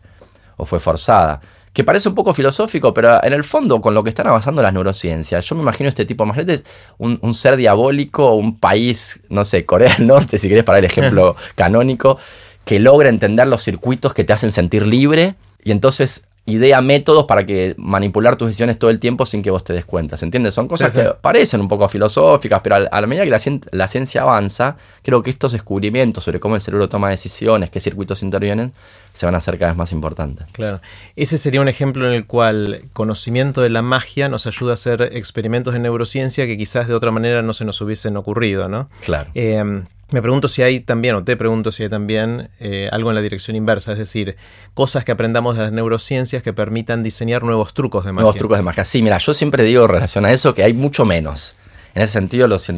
o 0.57 0.65
fue 0.65 0.79
forzada. 0.79 1.41
Que 1.73 1.83
parece 1.83 2.07
un 2.07 2.15
poco 2.15 2.33
filosófico, 2.33 2.93
pero 2.93 3.21
en 3.21 3.33
el 3.33 3.43
fondo, 3.43 3.81
con 3.81 3.93
lo 3.93 4.03
que 4.03 4.09
están 4.09 4.27
avanzando 4.27 4.61
las 4.61 4.71
neurociencias, 4.73 5.45
yo 5.45 5.55
me 5.55 5.61
imagino 5.61 5.89
este 5.89 6.05
tipo 6.05 6.25
más 6.25 6.37
es 6.37 6.65
un, 6.97 7.19
un 7.21 7.33
ser 7.33 7.57
diabólico, 7.57 8.33
un 8.35 8.59
país, 8.59 9.19
no 9.29 9.43
sé, 9.43 9.65
Corea 9.65 9.93
del 9.95 10.07
Norte, 10.07 10.37
si 10.37 10.47
querés 10.47 10.63
para 10.63 10.79
el 10.79 10.85
ejemplo 10.85 11.35
canónico, 11.55 12.17
que 12.65 12.79
logra 12.79 13.09
entender 13.09 13.47
los 13.47 13.63
circuitos 13.63 14.13
que 14.13 14.23
te 14.23 14.33
hacen 14.33 14.51
sentir 14.51 14.85
libre 14.85 15.35
y 15.63 15.71
entonces 15.71 16.25
idea 16.47 16.79
métodos 16.79 17.25
para 17.25 17.45
que 17.45 17.73
manipular 17.77 18.35
tus 18.35 18.47
decisiones 18.47 18.77
todo 18.77 18.91
el 18.91 18.99
tiempo 18.99 19.25
sin 19.25 19.41
que 19.41 19.49
vos 19.49 19.63
te 19.63 19.73
des 19.73 19.83
cuenta. 19.83 20.15
¿Se 20.15 20.25
entiende? 20.25 20.51
Son 20.51 20.67
cosas 20.67 20.93
que 20.93 21.11
parecen 21.19 21.59
un 21.59 21.67
poco 21.67 21.89
filosóficas, 21.89 22.61
pero 22.61 22.75
a, 22.75 23.01
la 23.01 23.07
medida 23.07 23.23
que 23.23 23.59
la, 23.71 23.87
ciencia 23.87 24.21
avanza, 24.21 24.77
creo 25.01 25.23
que 25.23 25.31
estos 25.31 25.53
descubrimientos 25.53 26.23
sobre 26.23 26.39
cómo 26.39 26.53
el 26.55 26.61
cerebro 26.61 26.87
toma 26.87 27.09
decisiones, 27.09 27.71
qué 27.71 27.79
circuitos 27.79 28.21
intervienen, 28.21 28.73
se 29.13 29.25
van 29.25 29.33
a 29.33 29.39
hacer 29.39 29.57
cada 29.57 29.71
vez 29.71 29.77
más 29.77 29.91
importantes. 29.91 30.45
Claro. 30.51 30.81
Ese 31.15 31.39
sería 31.39 31.61
un 31.61 31.67
ejemplo 31.67 32.07
en 32.07 32.13
el 32.13 32.27
cual 32.27 32.83
conocimiento 32.93 33.61
de 33.61 33.71
la 33.71 33.81
magia 33.81 34.29
nos 34.29 34.45
ayuda 34.45 34.71
a 34.71 34.73
hacer 34.75 35.01
experimentos 35.13 35.73
de 35.73 35.79
neurociencia 35.79 36.45
que 36.45 36.57
quizás 36.57 36.87
de 36.87 36.93
otra 36.93 37.09
manera 37.09 37.41
no 37.41 37.53
se 37.53 37.65
nos 37.65 37.81
hubiesen 37.81 38.17
ocurrido, 38.17 38.69
¿no? 38.69 38.87
Claro. 39.03 39.31
Eh, 39.33 39.83
me 40.11 40.21
pregunto 40.21 40.47
si 40.47 40.61
hay 40.61 40.81
también, 40.81 41.15
o 41.15 41.23
te 41.23 41.35
pregunto 41.35 41.71
si 41.71 41.83
hay 41.83 41.89
también 41.89 42.49
eh, 42.59 42.89
algo 42.91 43.09
en 43.09 43.15
la 43.15 43.21
dirección 43.21 43.55
inversa, 43.55 43.93
es 43.93 43.97
decir, 43.97 44.35
cosas 44.73 45.03
que 45.03 45.11
aprendamos 45.11 45.55
de 45.55 45.63
las 45.63 45.71
neurociencias 45.71 46.43
que 46.43 46.53
permitan 46.53 47.01
diseñar 47.01 47.43
nuevos 47.43 47.73
trucos 47.73 48.05
de 48.05 48.11
magia. 48.11 48.21
Nuevos 48.21 48.37
trucos 48.37 48.57
de 48.57 48.63
magia. 48.63 48.85
Sí, 48.85 49.01
mira, 49.01 49.17
yo 49.17 49.33
siempre 49.33 49.63
digo 49.63 49.83
en 49.83 49.89
relación 49.89 50.25
a 50.25 50.31
eso 50.31 50.53
que 50.53 50.63
hay 50.63 50.73
mucho 50.73 51.05
menos. 51.05 51.55
En 51.95 52.03
ese 52.03 52.13
sentido, 52.13 52.47
los, 52.47 52.71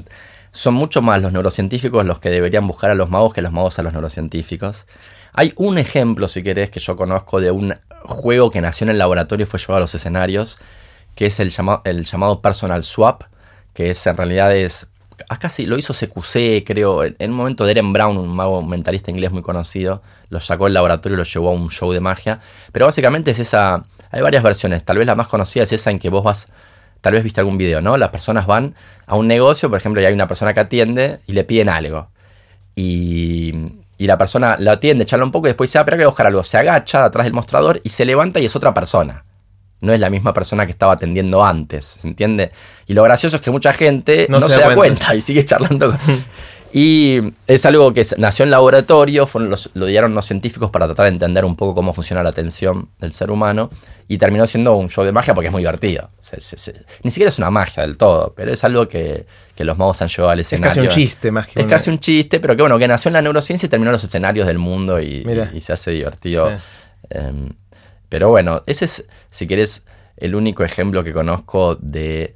son 0.52 0.74
mucho 0.74 1.02
más 1.02 1.22
los 1.22 1.34
neurocientíficos 1.34 2.06
los 2.06 2.20
que 2.20 2.30
deberían 2.30 2.66
buscar 2.66 2.92
a 2.92 2.96
los 2.96 3.10
magos 3.10 3.34
que 3.34 3.42
los 3.42 3.52
magos 3.52 3.78
a 3.78 3.84
los 3.84 3.92
neurocientíficos. 3.92 4.88
Hay 5.34 5.54
un 5.58 5.78
ejemplo, 5.78 6.28
si 6.30 6.44
querés, 6.44 6.70
que 6.70 6.80
yo 6.80 6.96
conozco 6.96 7.42
de 7.42 7.52
un 7.52 7.76
juego 8.04 8.52
que 8.52 8.62
nació 8.62 8.86
en 8.86 8.92
el 8.92 8.98
laboratorio 9.00 9.44
y 9.44 9.48
fue 9.48 9.60
llevado 9.60 9.78
a 9.78 9.82
los 9.82 9.94
escenarios, 9.94 10.60
que 11.14 11.26
es 11.26 11.40
el, 11.42 11.52
el 11.84 12.06
llamado 12.06 12.42
Personal 12.42 12.84
Swap, 12.84 13.24
que 13.74 13.90
es 13.90 14.08
en 14.08 14.16
realidad 14.16 14.56
es 14.56 14.88
acá 15.30 15.50
lo 15.60 15.78
hizo 15.78 15.94
CQC, 15.94 16.64
creo. 16.66 17.04
En 17.04 17.32
un 17.32 17.38
momento 17.38 17.68
Eren 17.68 17.94
Brown, 17.94 18.18
un 18.18 18.36
mago 18.36 18.62
mentalista 18.62 19.12
inglés 19.12 19.32
muy 19.32 19.42
conocido, 19.42 20.02
lo 20.30 20.40
sacó 20.40 20.66
del 20.66 20.74
laboratorio 20.74 21.16
y 21.16 21.18
lo 21.18 21.24
llevó 21.24 21.50
a 21.50 21.54
un 21.54 21.70
show 21.70 21.92
de 21.92 22.00
magia. 22.00 22.40
Pero 22.72 22.86
básicamente 22.86 23.32
es 23.32 23.40
esa. 23.40 23.86
Hay 24.12 24.22
varias 24.22 24.44
versiones. 24.44 24.84
Tal 24.84 24.98
vez 24.98 25.08
la 25.08 25.16
más 25.16 25.28
conocida 25.28 25.64
es 25.64 25.74
esa 25.74 25.92
en 25.92 26.00
que 26.00 26.10
vos 26.10 26.24
vas. 26.24 26.50
Tal 27.02 27.14
vez 27.14 27.24
viste 27.24 27.40
algún 27.40 27.58
video, 27.58 27.82
¿no? 27.82 27.98
Las 27.98 28.10
personas 28.10 28.48
van 28.48 28.76
a 29.06 29.16
un 29.16 29.28
negocio, 29.28 29.70
por 29.70 29.80
ejemplo, 29.80 30.02
y 30.02 30.06
hay 30.06 30.14
una 30.14 30.28
persona 30.28 30.54
que 30.54 30.62
atiende 30.62 31.20
y 31.28 31.34
le 31.34 31.44
piden 31.44 31.70
algo. 31.70 32.10
Y, 32.76 33.54
y 33.98 34.08
la 34.08 34.18
persona 34.18 34.58
lo 34.60 34.72
atiende, 34.72 35.06
charla 35.06 35.26
un 35.26 35.32
poco 35.32 35.48
y 35.48 35.50
después 35.50 35.76
ah, 35.76 35.86
pero 35.86 35.96
hay 35.96 36.02
que 36.02 36.06
buscar 36.08 36.28
algo. 36.28 36.44
Se 36.44 36.58
agacha 36.58 37.06
atrás 37.06 37.26
del 37.26 37.34
mostrador 37.34 37.82
y 37.84 37.90
se 37.90 38.06
levanta 38.06 38.40
y 38.40 38.46
es 38.46 38.56
otra 38.56 38.74
persona 38.74 39.24
no 39.82 39.94
es 39.94 40.00
la 40.00 40.10
misma 40.10 40.34
persona 40.34 40.66
que 40.66 40.72
estaba 40.72 40.94
atendiendo 40.94 41.44
antes, 41.44 41.86
¿se 41.86 42.08
entiende? 42.08 42.52
Y 42.88 42.94
lo 42.94 43.04
gracioso 43.04 43.36
es 43.36 43.42
que 43.42 43.52
mucha 43.52 43.74
gente 43.74 44.28
no, 44.30 44.42
se, 44.42 44.60
da 44.60 44.74
cuenta. 44.74 45.14
y 45.16 45.22
sigue 45.22 45.46
charlando. 45.46 45.96
y 46.74 47.20
es 47.46 47.66
algo 47.66 47.94
que 47.94 48.06
nació 48.18 48.44
en 48.44 48.52
laboratorio, 48.52 49.30
lo 49.74 49.86
dieron 49.86 50.16
los 50.16 50.26
científicos 50.26 50.72
para 50.72 50.88
tratar 50.88 51.06
de 51.06 51.12
entender 51.12 51.46
un 51.46 51.56
poco 51.56 51.76
cómo 51.76 51.94
funciona 51.94 52.24
la 52.24 52.30
atención 52.30 52.90
del 53.00 53.12
ser 53.12 53.30
humano 53.30 53.70
y 54.08 54.18
terminó 54.18 54.46
siendo 54.46 54.76
un 54.76 54.90
show 54.90 55.04
de 55.04 55.12
magia 55.12 55.34
porque 55.34 55.48
es 55.48 55.52
muy 55.52 55.62
divertido. 55.62 56.10
ni 57.04 57.12
siquiera 57.12 57.30
es 57.30 57.38
una 57.38 57.52
magia 57.52 57.84
del 57.84 57.98
todo, 57.98 58.34
pero 58.36 58.52
es 58.52 58.64
algo 58.64 58.88
que, 58.88 59.26
los 59.58 59.78
magos 59.78 60.02
han 60.02 60.08
llevado 60.08 60.32
al 60.32 60.40
escenario. 60.40 60.70
Es 60.70 60.76
casi 60.76 60.88
un 60.88 60.88
chiste 60.88 61.32
más 61.32 61.48
que 61.48 61.60
Es 61.60 61.68
casi 61.68 61.90
un 61.90 62.00
chiste, 62.00 62.40
pero 62.40 62.56
que 62.56 62.64
bueno, 62.64 62.80
que 62.80 62.88
nació 62.88 63.10
en 63.10 63.14
la 63.14 63.22
neurociencia 63.22 63.68
y 63.68 63.70
terminó 63.70 63.90
en 63.90 63.94
los 63.94 64.04
escenarios 64.04 64.48
del 64.48 64.58
mundo 64.58 65.00
y, 65.02 65.24
se 65.60 65.74
hace 65.74 65.92
divertido. 65.92 66.52
Em, 67.10 67.50
pero 68.10 68.30
bueno, 68.30 68.64
ese 68.66 68.86
es, 68.86 69.06
si 69.30 69.48
querés, 69.48 69.84
el 70.18 70.36
único 70.36 70.64
ejemplo 70.64 71.04
que 71.04 71.14
conozco 71.14 71.76
de 71.76 72.36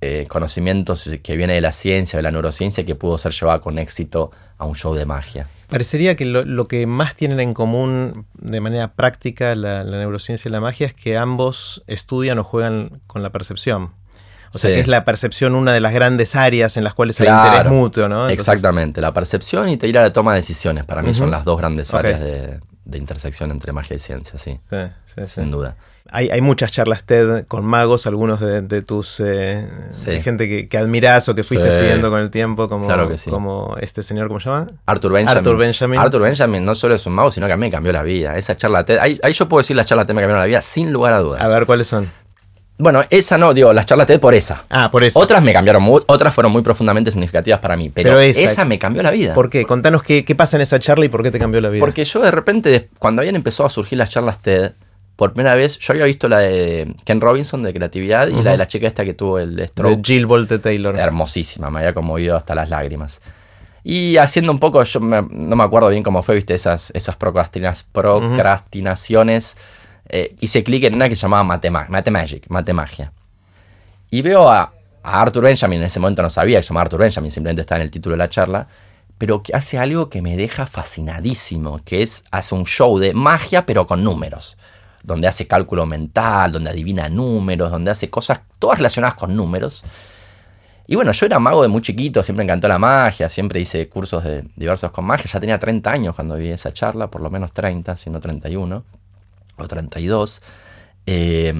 eh, 0.00 0.26
conocimientos 0.28 1.10
que 1.22 1.36
viene 1.36 1.54
de 1.54 1.60
la 1.60 1.72
ciencia, 1.72 2.16
de 2.16 2.22
la 2.22 2.30
neurociencia, 2.30 2.86
que 2.86 2.94
pudo 2.94 3.18
ser 3.18 3.32
llevado 3.32 3.60
con 3.60 3.78
éxito 3.78 4.30
a 4.56 4.64
un 4.64 4.74
show 4.74 4.94
de 4.94 5.04
magia. 5.04 5.48
Parecería 5.68 6.16
que 6.16 6.24
lo, 6.24 6.66
que 6.68 6.86
más 6.86 7.14
tienen 7.16 7.38
en 7.38 7.54
común 7.54 8.26
de 8.34 8.60
manera 8.60 8.94
práctica 8.94 9.54
la, 9.54 9.84
neurociencia 9.84 10.48
y 10.48 10.52
la 10.52 10.60
magia 10.60 10.86
es 10.86 10.94
que 10.94 11.16
ambos 11.16 11.84
estudian 11.86 12.38
o 12.38 12.44
juegan 12.44 13.00
con 13.06 13.22
la 13.22 13.30
percepción. 13.30 13.90
O 14.52 14.58
sea, 14.58 14.72
que 14.72 14.80
es 14.80 14.88
la 14.88 15.04
percepción 15.04 15.54
una 15.54 15.72
de 15.72 15.78
las 15.78 15.92
grandes 15.92 16.34
áreas 16.34 16.76
en 16.76 16.82
las 16.82 16.94
cuales 16.94 17.20
hay 17.20 17.28
interés 17.28 17.70
mutuo, 17.70 18.08
¿no? 18.08 18.28
Exactamente, 18.28 19.00
la 19.00 19.12
percepción 19.12 19.68
y 19.68 19.76
te 19.76 19.86
ir 19.86 19.96
a 19.96 20.02
la 20.02 20.12
toma 20.12 20.32
de 20.32 20.38
decisiones. 20.40 20.86
Para 20.86 21.02
mí 21.02 21.14
son 21.14 21.30
las 21.30 21.44
dos 21.44 21.58
grandes 21.58 21.94
áreas 21.94 22.20
de, 22.20 22.58
de 22.90 22.98
intersección 22.98 23.50
entre 23.50 23.72
magia 23.72 23.96
y 23.96 23.98
ciencia, 23.98 24.38
sí. 24.38 24.58
Sí, 24.68 24.76
sí, 25.06 25.22
Sin 25.26 25.50
duda. 25.50 25.76
Hay, 26.12 26.28
hay, 26.28 26.40
muchas 26.40 26.72
charlas 26.72 27.04
TED 27.04 27.46
con 27.46 27.64
magos, 27.64 28.06
algunos 28.06 28.40
de, 28.40 28.82
tus 28.82 29.20
eh, 29.20 29.68
gente 30.22 30.48
que, 30.48 30.68
que, 30.68 30.76
admirás 30.76 31.28
o 31.28 31.36
que 31.36 31.44
fuiste 31.44 31.70
siguiendo 31.70 32.10
con 32.10 32.20
el 32.20 32.30
tiempo, 32.30 32.68
como, 32.68 32.88
como 33.28 33.76
este 33.80 34.02
señor, 34.02 34.26
¿cómo 34.26 34.40
se 34.40 34.48
llama? 34.48 34.66
Arthur 34.86 35.12
Benjamin. 35.12 35.38
Arthur 35.38 35.56
Benjamin. 35.56 36.00
Arthur 36.00 36.22
Benjamin 36.22 36.64
no 36.64 36.74
solo 36.74 36.96
es 36.96 37.06
un 37.06 37.12
mago, 37.12 37.30
sino 37.30 37.46
que 37.46 37.52
a 37.52 37.56
mí 37.56 37.60
me 37.60 37.70
cambió 37.70 37.92
la 37.92 38.02
vida. 38.02 38.36
Esa 38.36 38.56
charla 38.56 38.84
TED, 38.84 38.98
ahí, 38.98 39.20
ahí 39.22 39.32
yo 39.32 39.48
puedo 39.48 39.60
decir 39.60 39.76
la 39.76 39.84
charla 39.84 40.04
TED 40.04 40.14
me 40.14 40.22
cambió 40.22 40.36
la 40.36 40.46
vida 40.46 40.62
sin 40.62 40.92
lugar 40.92 41.12
a 41.12 41.20
dudas. 41.20 41.42
A 41.42 41.48
ver, 41.48 41.64
¿cuáles 41.64 41.86
son? 41.86 42.10
Bueno, 42.80 43.02
esa 43.10 43.36
no, 43.36 43.52
digo, 43.52 43.72
las 43.72 43.84
charlas 43.84 44.06
TED 44.06 44.18
por 44.18 44.34
esa. 44.34 44.64
Ah, 44.70 44.88
por 44.90 45.04
esa. 45.04 45.20
Otras 45.20 45.42
me 45.42 45.52
cambiaron, 45.52 45.84
otras 46.06 46.34
fueron 46.34 46.50
muy 46.50 46.62
profundamente 46.62 47.10
significativas 47.10 47.60
para 47.60 47.76
mí, 47.76 47.90
pero, 47.90 48.18
esa, 48.20 48.64
me 48.64 48.78
cambió 48.78 49.02
la 49.02 49.10
vida. 49.10 49.34
¿Por 49.34 49.50
qué? 49.50 49.64
Contanos 49.64 50.02
qué, 50.02 50.24
pasa 50.34 50.56
en 50.56 50.62
esa 50.62 50.80
charla 50.80 51.04
y 51.04 51.08
por 51.08 51.22
qué 51.22 51.30
te 51.30 51.38
cambió 51.38 51.60
la 51.60 51.68
vida. 51.68 51.80
Porque 51.80 52.04
yo 52.04 52.20
de 52.20 52.30
repente, 52.30 52.88
cuando 52.98 53.20
habían 53.20 53.36
empezado 53.36 53.66
a 53.66 53.70
surgir 53.70 53.98
las 53.98 54.08
charlas 54.08 54.40
TED, 54.40 54.72
por 55.16 55.34
primera 55.34 55.54
vez, 55.54 55.78
yo 55.78 55.92
había 55.92 56.06
visto 56.06 56.30
la 56.30 56.38
de 56.38 56.94
Ken 57.04 57.20
Robinson 57.20 57.62
de 57.62 57.74
creatividad 57.74 58.28
y 58.28 58.40
la 58.40 58.52
de 58.52 58.56
la 58.56 58.66
chica 58.66 58.86
esta 58.86 59.04
que 59.04 59.12
tuvo 59.12 59.38
el 59.38 59.62
stroke. 59.68 59.96
De 59.96 60.02
Jill 60.02 60.24
Bolte 60.24 60.58
Taylor. 60.58 60.98
Hermosísima, 60.98 61.70
me 61.70 61.80
había 61.80 61.92
conmovido 61.92 62.36
hasta 62.36 62.54
las 62.54 62.70
lágrimas. 62.70 63.20
Y 63.84 64.16
haciendo 64.16 64.52
un 64.52 64.58
poco, 64.58 64.82
yo 64.82 65.00
no 65.00 65.28
me 65.28 65.62
acuerdo 65.62 65.90
bien 65.90 66.02
cómo 66.02 66.22
fue, 66.22 66.36
viste, 66.36 66.54
esas, 66.54 66.90
esas 66.94 67.16
procrastinaciones. 67.16 69.58
Eh, 70.12 70.34
hice 70.40 70.64
clic 70.64 70.82
en 70.82 70.96
una 70.96 71.08
que 71.08 71.14
se 71.14 71.22
llamaba 71.22 71.44
Matemagic, 71.44 72.48
Matemagia. 72.48 73.12
Y 74.10 74.22
veo 74.22 74.48
a, 74.48 74.72
Arthur 75.04 75.44
Benjamin, 75.44 75.78
en 75.78 75.86
ese 75.86 76.00
momento 76.00 76.20
no 76.20 76.30
sabía 76.30 76.58
que 76.58 76.64
se 76.64 76.70
llamaba 76.70 76.82
Arthur 76.82 77.00
Benjamin, 77.00 77.30
simplemente 77.30 77.60
está 77.60 77.76
en 77.76 77.82
el 77.82 77.92
título 77.92 78.14
de 78.14 78.18
la 78.18 78.28
charla, 78.28 78.66
pero 79.18 79.40
que 79.42 79.54
hace 79.54 79.78
algo 79.78 80.10
que 80.10 80.20
me 80.20 80.36
deja 80.36 80.66
fascinadísimo, 80.66 81.80
que 81.84 82.02
es, 82.02 82.24
hace 82.32 82.56
un 82.56 82.66
show 82.66 82.98
de 82.98 83.14
magia 83.14 83.64
pero 83.64 83.86
con 83.86 84.02
números, 84.02 84.56
donde 85.04 85.28
hace 85.28 85.46
cálculo 85.46 85.86
mental, 85.86 86.50
donde 86.50 86.70
adivina 86.70 87.08
números, 87.08 87.70
donde 87.70 87.92
hace 87.92 88.10
cosas 88.10 88.40
todas 88.58 88.78
relacionadas 88.78 89.14
con 89.14 89.36
números. 89.36 89.84
Y 90.88 90.96
bueno, 90.96 91.12
yo 91.12 91.24
era 91.24 91.38
mago 91.38 91.62
de 91.62 91.68
muy 91.68 91.82
chiquito, 91.82 92.24
siempre 92.24 92.44
encantó 92.44 92.66
la 92.66 92.80
magia, 92.80 93.28
siempre 93.28 93.60
hice 93.60 93.88
cursos 93.88 94.24
de 94.24 94.44
diversos 94.56 94.90
con 94.90 95.04
magia, 95.04 95.30
ya 95.32 95.38
tenía 95.38 95.58
30 95.58 95.88
años 95.88 96.16
cuando 96.16 96.34
vi 96.34 96.48
esa 96.48 96.72
charla, 96.72 97.08
por 97.08 97.20
lo 97.22 97.30
menos 97.30 97.52
30, 97.52 97.94
si 97.94 98.10
no 98.10 98.18
31 98.18 98.99
o 99.62 99.68
32. 99.68 100.40
Eh, 101.06 101.52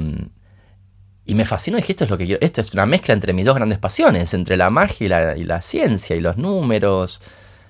y 1.31 1.35
me 1.37 1.45
fascinó, 1.45 1.77
dije, 1.77 1.93
esto 1.93 2.03
es 2.03 2.11
lo 2.11 2.19
que 2.19 2.27
quiero. 2.27 2.41
Esto 2.45 2.61
es 2.61 2.73
una 2.75 2.87
mezcla 2.87 3.15
entre 3.15 3.33
mis 3.33 3.45
dos 3.45 3.55
grandes 3.55 3.79
pasiones, 3.79 4.35
entre 4.35 4.57
la 4.57 4.69
magia 4.69 5.37
y 5.37 5.45
la, 5.45 5.61
ciencia 5.61 6.17
y 6.17 6.21
los 6.21 6.37
números. 6.37 7.21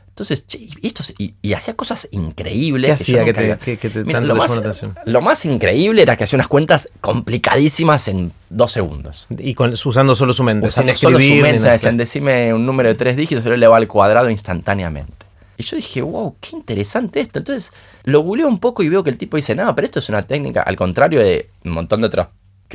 Entonces, 0.08 0.46
y, 0.80 1.52
hacía 1.52 1.74
cosas 1.74 2.08
increíbles. 2.10 2.88
¿Qué 2.88 2.92
hacía 2.94 3.24
que, 3.24 3.34
te, 3.34 3.76
que, 3.76 3.90
lo, 3.90 4.34
más, 4.34 4.62
lo 5.04 5.20
más 5.20 5.44
increíble 5.44 6.00
era 6.00 6.16
que 6.16 6.24
hacía 6.24 6.38
unas 6.38 6.48
cuentas 6.48 6.88
complicadísimas 7.02 8.08
en 8.08 8.32
dos 8.48 8.72
segundos. 8.72 9.26
Y 9.38 9.54
usando 9.84 10.14
solo 10.14 10.32
su 10.32 10.42
mente, 10.42 10.70
sin 10.70 10.88
escribir. 10.88 11.18
Solo 11.18 11.36
su 11.36 11.42
mente, 11.42 11.70
decían, 11.70 11.96
decime 11.98 12.54
un 12.54 12.64
número 12.64 12.88
de 12.88 12.94
tres 12.94 13.14
dígitos, 13.14 13.44
y 13.44 13.56
le 13.58 13.66
va 13.66 13.76
al 13.76 13.88
cuadrado 13.88 14.30
instantáneamente. 14.30 15.29
Y 15.60 15.62
yo 15.62 15.76
dije, 15.76 16.02
wow, 16.02 16.36
qué 16.40 16.56
interesante 16.56 17.20
esto. 17.20 17.38
Entonces 17.38 17.72
lo 18.04 18.20
googleé 18.20 18.46
un 18.46 18.58
poco 18.58 18.82
y 18.82 18.88
veo 18.88 19.04
que 19.04 19.10
el 19.10 19.16
tipo 19.16 19.36
dice, 19.36 19.54
no, 19.54 19.74
pero 19.74 19.84
esto 19.86 19.98
es 19.98 20.08
una 20.08 20.26
técnica, 20.26 20.62
al 20.62 20.76
contrario 20.76 21.20
de 21.20 21.50
un 21.64 21.72
montón 21.72 22.00
de 22.00 22.06
otros 22.08 22.26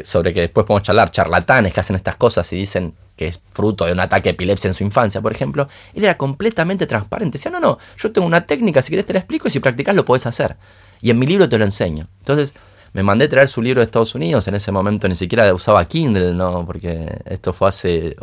sobre 0.04 0.34
que 0.34 0.42
después 0.42 0.66
podemos 0.66 0.84
charlar, 0.84 1.10
charlatanes 1.10 1.74
que 1.74 1.80
hacen 1.80 1.96
estas 1.96 2.18
cosas 2.18 2.52
y 2.52 2.58
dicen 2.58 2.94
que 3.16 3.28
es 3.28 3.40
fruto 3.54 3.86
de 3.86 3.94
un 3.94 4.00
ataque 4.02 4.30
de 4.30 4.32
epilepsia 4.32 4.68
en 4.68 4.74
su 4.74 4.84
infancia, 4.84 5.22
por 5.22 5.32
ejemplo, 5.32 5.70
él 5.94 6.04
era 6.04 6.18
completamente 6.18 6.86
transparente. 6.86 7.38
Decía, 7.38 7.52
no, 7.52 7.60
no, 7.60 7.78
yo 7.98 8.12
tengo 8.12 8.28
una 8.28 8.46
técnica, 8.46 8.82
si 8.82 8.90
querés 8.90 9.06
te 9.06 9.14
la 9.14 9.20
explico 9.20 9.48
y 9.48 9.52
si 9.52 9.60
practicas 9.60 9.96
lo 9.96 10.04
podés 10.04 10.26
hacer. 10.26 10.58
Y 11.02 11.12
en 11.12 11.20
mi 11.20 11.26
libro 11.26 11.48
te 11.48 11.58
lo 11.58 11.64
enseño. 11.64 12.10
Entonces, 12.20 12.54
me 12.92 13.04
mandé 13.04 13.28
traer 13.28 13.48
su 13.48 13.62
libro 13.62 13.80
de 13.80 13.86
Estados 13.86 14.16
Unidos, 14.16 14.48
en 14.48 14.56
ese 14.56 14.72
momento 14.72 15.08
ni 15.08 15.16
siquiera 15.16 15.54
usaba 15.54 15.86
Kindle, 15.86 16.34
¿no? 16.34 16.66
Porque 16.66 17.22
esto 17.26 17.54
fue 17.54 17.70
hace 17.70 18.16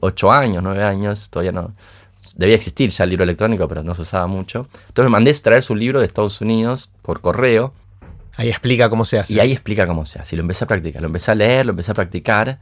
ocho 0.00 0.30
años, 0.30 0.62
nueve 0.62 0.84
años, 0.84 1.30
todavía 1.30 1.52
no... 1.52 1.74
Debía 2.36 2.56
existir 2.56 2.90
ya 2.90 3.04
el 3.04 3.10
libro 3.10 3.24
electrónico, 3.24 3.68
pero 3.68 3.82
no 3.82 3.94
se 3.94 4.02
usaba 4.02 4.26
mucho. 4.26 4.68
Entonces 4.88 5.04
me 5.04 5.10
mandé 5.10 5.32
traer 5.34 5.62
su 5.62 5.74
libro 5.74 6.00
de 6.00 6.06
Estados 6.06 6.40
Unidos 6.40 6.90
por 7.02 7.20
correo 7.20 7.72
Ahí 8.38 8.50
explica 8.50 8.88
cómo 8.88 9.04
se 9.04 9.18
hace. 9.18 9.34
Y 9.34 9.40
ahí 9.40 9.50
explica 9.50 9.84
cómo 9.88 10.04
se 10.04 10.20
hace. 10.20 10.36
Y 10.36 10.38
lo 10.38 10.42
empecé 10.42 10.62
a 10.62 10.68
practicar. 10.68 11.02
Lo 11.02 11.08
empecé 11.08 11.32
a 11.32 11.34
leer, 11.34 11.66
lo 11.66 11.70
empecé 11.70 11.90
a 11.90 11.94
practicar. 11.94 12.60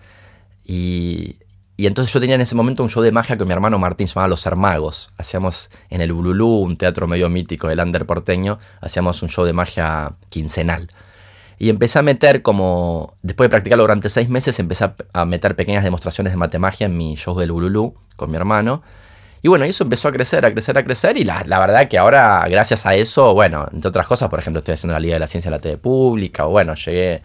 Y, 0.65 1.37
entonces 1.77 2.15
yo 2.15 2.19
tenía 2.19 2.35
en 2.35 2.41
ese 2.41 2.55
momento 2.55 2.83
un 2.83 2.89
show 2.89 3.03
de 3.03 3.13
magia 3.13 3.37
con 3.37 3.47
mi 3.47 3.53
hermano 3.53 3.79
Martín, 3.79 4.09
se 4.09 4.15
llamaba 4.15 4.29
Los 4.29 4.47
Hermagos. 4.47 5.13
Hacíamos 5.19 5.69
en 5.91 6.01
el 6.01 6.15
Bululú, 6.15 6.49
un 6.61 6.79
teatro 6.79 7.07
medio 7.07 7.29
mítico 7.29 7.69
del 7.69 7.81
under 7.81 8.07
porteño, 8.07 8.59
hacíamos 8.81 9.23
un 9.23 9.29
show 9.29 9.45
de 9.45 9.53
magia 9.53 10.15
quincenal. 10.31 10.91
Y 11.59 11.69
empecé 11.69 11.99
a 11.99 12.03
meter 12.03 12.41
como, 12.41 13.15
después 13.21 13.47
de 13.47 13.51
practicarlo 13.51 13.85
durante 13.85 14.09
seis 14.09 14.31
meses, 14.31 14.59
empecé 14.59 14.91
a 15.13 15.25
meter 15.27 15.57
pequeñas 15.57 15.85
demostraciones 15.85 16.33
de 16.33 16.39
matemagia 16.39 16.87
en 16.87 16.97
mi 16.97 17.17
show 17.17 17.39
del 17.39 17.53
Bululú 17.53 17.95
con 18.17 18.31
mi 18.31 18.39
hermano. 18.39 18.83
Y 19.47 19.49
bueno, 19.49 19.65
eso 19.65 19.85
empezó 19.85 20.09
a 20.09 20.13
crecer, 20.13 20.45
a 20.45 20.51
crecer, 20.51 20.77
a 20.77 20.83
crecer. 20.83 21.17
Y 21.17 21.23
la, 21.23 21.45
verdad 21.45 21.87
que 21.89 21.99
ahora, 21.99 22.45
gracias 22.51 22.85
a 22.85 22.97
eso, 22.97 23.33
bueno, 23.33 23.69
entre 23.73 23.91
otras 23.91 24.05
cosas, 24.09 24.29
por 24.29 24.41
ejemplo, 24.41 24.59
estoy 24.59 24.75
haciendo 24.75 24.95
la 24.95 24.99
Liga 24.99 25.15
de 25.15 25.21
la 25.21 25.29
Ciencia 25.29 25.51
en 25.51 25.53
la 25.53 25.61
TV 25.61 25.79
Pública. 25.79 26.49
O 26.49 26.51
bueno, 26.51 26.75
llegué. 26.75 27.23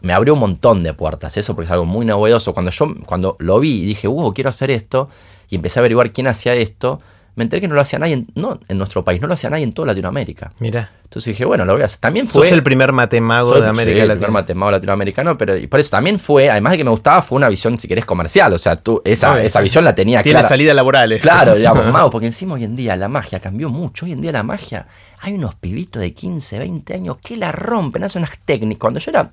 Me 0.00 0.12
abrió 0.12 0.34
un 0.34 0.38
montón 0.38 0.84
de 0.84 0.94
puertas, 0.94 1.36
eso 1.36 1.56
porque 1.56 1.66
es 1.66 1.72
algo 1.72 1.84
muy 1.84 2.06
novedoso. 2.06 2.54
Cuando 2.54 2.70
yo 2.70 2.86
cuando 3.06 3.34
lo 3.40 3.58
vi 3.58 3.82
y 3.82 3.86
dije, 3.86 4.06
wow, 4.06 4.32
quiero 4.32 4.50
hacer 4.50 4.70
esto, 4.70 5.10
y 5.48 5.56
empecé 5.56 5.80
a 5.80 5.82
averiguar 5.82 6.12
quién 6.12 6.28
hacía 6.28 6.54
esto, 6.54 7.00
me 7.38 7.44
enteré 7.44 7.60
que 7.60 7.68
no 7.68 7.76
lo 7.76 7.80
hacía 7.80 8.00
nadie, 8.00 8.14
en, 8.14 8.26
no 8.34 8.58
en 8.66 8.78
nuestro 8.78 9.04
país, 9.04 9.22
no 9.22 9.28
lo 9.28 9.34
hacía 9.34 9.48
nadie 9.48 9.62
en 9.62 9.72
toda 9.72 9.86
Latinoamérica. 9.86 10.52
Mira. 10.58 10.90
Entonces 11.04 11.32
dije, 11.32 11.44
bueno, 11.44 11.64
lo 11.64 11.74
voy 11.74 11.82
a 11.82 11.84
hacer. 11.84 12.00
También 12.00 12.26
fue. 12.26 12.42
Sos 12.42 12.50
el 12.50 12.64
primer 12.64 12.92
matemago 12.92 13.60
de 13.60 13.68
América 13.68 13.98
Latina. 13.98 14.12
el 14.12 14.18
primer 14.18 14.30
matemago 14.32 14.72
latinoamericano, 14.72 15.38
pero 15.38 15.54
por 15.68 15.78
eso 15.78 15.90
también 15.90 16.18
fue, 16.18 16.50
además 16.50 16.72
de 16.72 16.78
que 16.78 16.84
me 16.84 16.90
gustaba, 16.90 17.22
fue 17.22 17.36
una 17.36 17.48
visión, 17.48 17.78
si 17.78 17.86
querés, 17.86 18.04
comercial. 18.04 18.52
O 18.52 18.58
sea, 18.58 18.74
tú, 18.74 19.00
esa, 19.04 19.40
esa 19.40 19.60
visión 19.60 19.84
la 19.84 19.94
tenía 19.94 20.20
Tiene 20.20 20.42
salida 20.42 20.74
laborales. 20.74 21.22
Claro, 21.22 21.54
digamos, 21.56 21.86
mago, 21.92 22.10
porque 22.10 22.26
encima 22.26 22.54
hoy 22.54 22.64
en 22.64 22.74
día 22.74 22.96
la 22.96 23.06
magia 23.06 23.38
cambió 23.38 23.68
mucho. 23.68 24.04
Hoy 24.04 24.12
en 24.12 24.20
día 24.20 24.32
la 24.32 24.42
magia, 24.42 24.88
hay 25.20 25.34
unos 25.34 25.54
pibitos 25.54 26.02
de 26.02 26.12
15, 26.12 26.58
20 26.58 26.92
años 26.92 27.18
que 27.22 27.36
la 27.36 27.52
rompen, 27.52 28.02
hacen 28.02 28.22
unas 28.22 28.36
técnicas. 28.44 28.80
Cuando 28.80 28.98
yo 28.98 29.12
era 29.12 29.30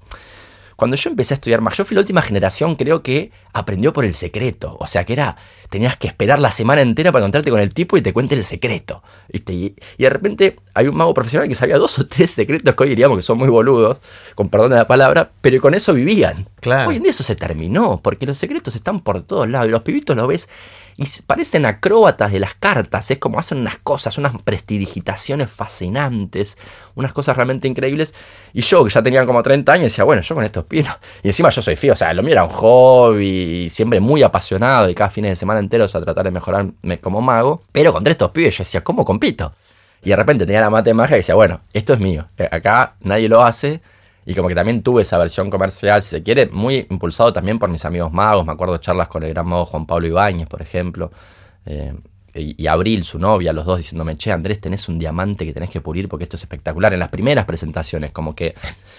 Cuando 0.75 0.97
yo 0.97 1.09
empecé 1.09 1.33
a 1.33 1.35
estudiar 1.35 1.61
magia, 1.61 1.77
yo 1.77 1.85
fui 1.85 1.95
la 1.95 2.01
última 2.01 2.21
generación, 2.21 2.75
creo 2.75 3.01
que 3.01 3.31
aprendió 3.53 3.93
por 3.93 4.03
el 4.05 4.13
secreto. 4.13 4.75
O 4.79 4.87
sea, 4.87 5.05
que 5.05 5.13
era, 5.13 5.37
tenías 5.69 5.95
que 5.97 6.07
esperar 6.07 6.39
la 6.39 6.51
semana 6.51 6.81
entera 6.81 7.11
para 7.11 7.23
encontrarte 7.23 7.49
con 7.49 7.59
el 7.59 7.73
tipo 7.73 7.95
y 7.97 8.01
te 8.01 8.11
cuente 8.13 8.35
el 8.35 8.43
secreto. 8.43 9.03
Y, 9.31 9.75
de 9.97 10.09
repente 10.09 10.57
hay 10.73 10.87
un 10.87 10.97
mago 10.97 11.13
profesional 11.13 11.47
que 11.47 11.55
sabía 11.55 11.77
dos 11.77 11.97
o 11.99 12.07
tres 12.07 12.31
secretos 12.31 12.75
que 12.75 12.83
hoy 12.83 12.89
diríamos 12.89 13.17
que 13.17 13.23
son 13.23 13.37
muy 13.37 13.49
boludos, 13.49 13.99
con 14.35 14.49
perdón 14.49 14.71
de 14.71 14.77
la 14.77 14.87
palabra, 14.87 15.31
pero 15.41 15.61
con 15.61 15.73
eso 15.73 15.93
vivían. 15.93 16.47
Claro. 16.59 16.89
Hoy 16.89 16.97
en 16.97 17.03
día 17.03 17.11
eso 17.11 17.23
se 17.23 17.35
terminó, 17.35 18.01
porque 18.03 18.25
los 18.25 18.37
secretos 18.37 18.75
están 18.75 18.99
por 18.99 19.21
todos 19.21 19.47
lados 19.47 19.67
y 19.67 19.71
los 19.71 19.81
pibitos 19.81 20.15
lo 20.15 20.27
ves 20.27 20.49
y 20.97 21.05
parecen 21.27 21.65
acróbatas 21.65 22.31
de 22.31 22.39
las 22.39 22.55
cartas, 22.55 23.11
es 23.11 23.17
como 23.17 23.37
hacen 23.37 23.57
unas 23.57 23.77
cosas, 23.79 24.17
unas 24.17 24.41
prestidigitaciones 24.41 25.51
fascinantes, 25.51 26.57
unas 26.95 27.11
cosas 27.11 27.35
realmente 27.35 27.67
increíbles. 27.67 28.13
Y 28.53 28.61
yo, 28.61 28.83
que 28.85 28.89
ya 28.89 29.03
tenía 29.03 29.25
como 29.25 29.43
30 29.43 29.73
años, 29.73 29.85
decía, 29.85 30.05
bueno, 30.05 30.21
yo 30.21 30.35
con 30.35 30.43
estos 30.45 30.63
pinos. 30.63 30.97
Y 31.21 31.27
encima 31.27 31.49
yo 31.49 31.61
soy 31.61 31.75
fío, 31.75 31.93
o 31.93 31.95
sea, 31.97 32.13
lo 32.13 32.23
mío 32.23 32.31
era 32.31 32.43
un 32.43 32.49
hobby, 32.49 33.69
siempre 33.69 33.99
muy 33.99 34.23
apasionado, 34.23 34.89
y 34.89 34.95
cada 34.95 35.09
fin 35.09 35.25
de 35.25 35.35
semana 35.35 35.59
enteros 35.59 35.93
a 35.95 36.01
tratar 36.01 36.23
de 36.23 36.31
mejorarme 36.31 36.99
como 37.01 37.21
mago. 37.21 37.63
Pero 37.73 37.91
contra 37.91 38.11
estos 38.11 38.31
pibes 38.31 38.57
yo 38.57 38.63
decía, 38.63 38.81
¿cómo 38.81 39.03
compito? 39.03 39.53
Y 40.01 40.09
de 40.11 40.15
repente 40.15 40.45
tenía 40.45 40.61
la 40.61 40.69
mate 40.69 40.93
magia 40.93 41.17
y 41.17 41.19
decía, 41.19 41.35
bueno, 41.35 41.61
esto 41.73 41.93
es 41.93 41.99
mío, 41.99 42.27
acá 42.51 42.93
nadie 43.01 43.27
lo 43.27 43.43
hace 43.43 43.81
y 44.25 44.33
como 44.33 44.47
que 44.47 44.55
también 44.55 44.81
tuve 44.81 45.03
esa 45.03 45.17
versión 45.17 45.49
comercial, 45.51 46.01
si 46.01 46.09
se 46.09 46.23
quiere, 46.23 46.47
muy 46.47 46.87
impulsado 46.89 47.31
también 47.31 47.59
por 47.59 47.69
mis 47.69 47.85
amigos 47.85 48.11
magos. 48.11 48.45
Me 48.45 48.53
acuerdo 48.53 48.77
charlas 48.77 49.07
con 49.07 49.23
el 49.23 49.29
gran 49.29 49.47
mago 49.47 49.65
Juan 49.65 49.85
Pablo 49.85 50.07
Ibáñez, 50.07 50.47
por 50.47 50.61
ejemplo. 50.63 51.11
Eh, 51.65 51.93
y, 52.37 52.67
Abril, 52.67 53.05
su 53.05 53.17
novia, 53.17 53.53
los 53.53 53.65
dos 53.65 53.77
diciéndome, 53.77 54.17
che, 54.17 54.29
Andrés, 54.29 54.59
tenés 54.59 54.89
un 54.89 54.99
diamante 54.99 55.45
que 55.45 55.53
tenés 55.53 55.69
que 55.69 55.79
pulir 55.79 56.09
porque 56.09 56.23
esto 56.23 56.35
es 56.35 56.43
espectacular. 56.43 56.91
En 56.91 56.99
las 56.99 57.07
primeras 57.07 57.45
presentaciones, 57.45 58.11
como 58.11 58.35
que... 58.35 58.55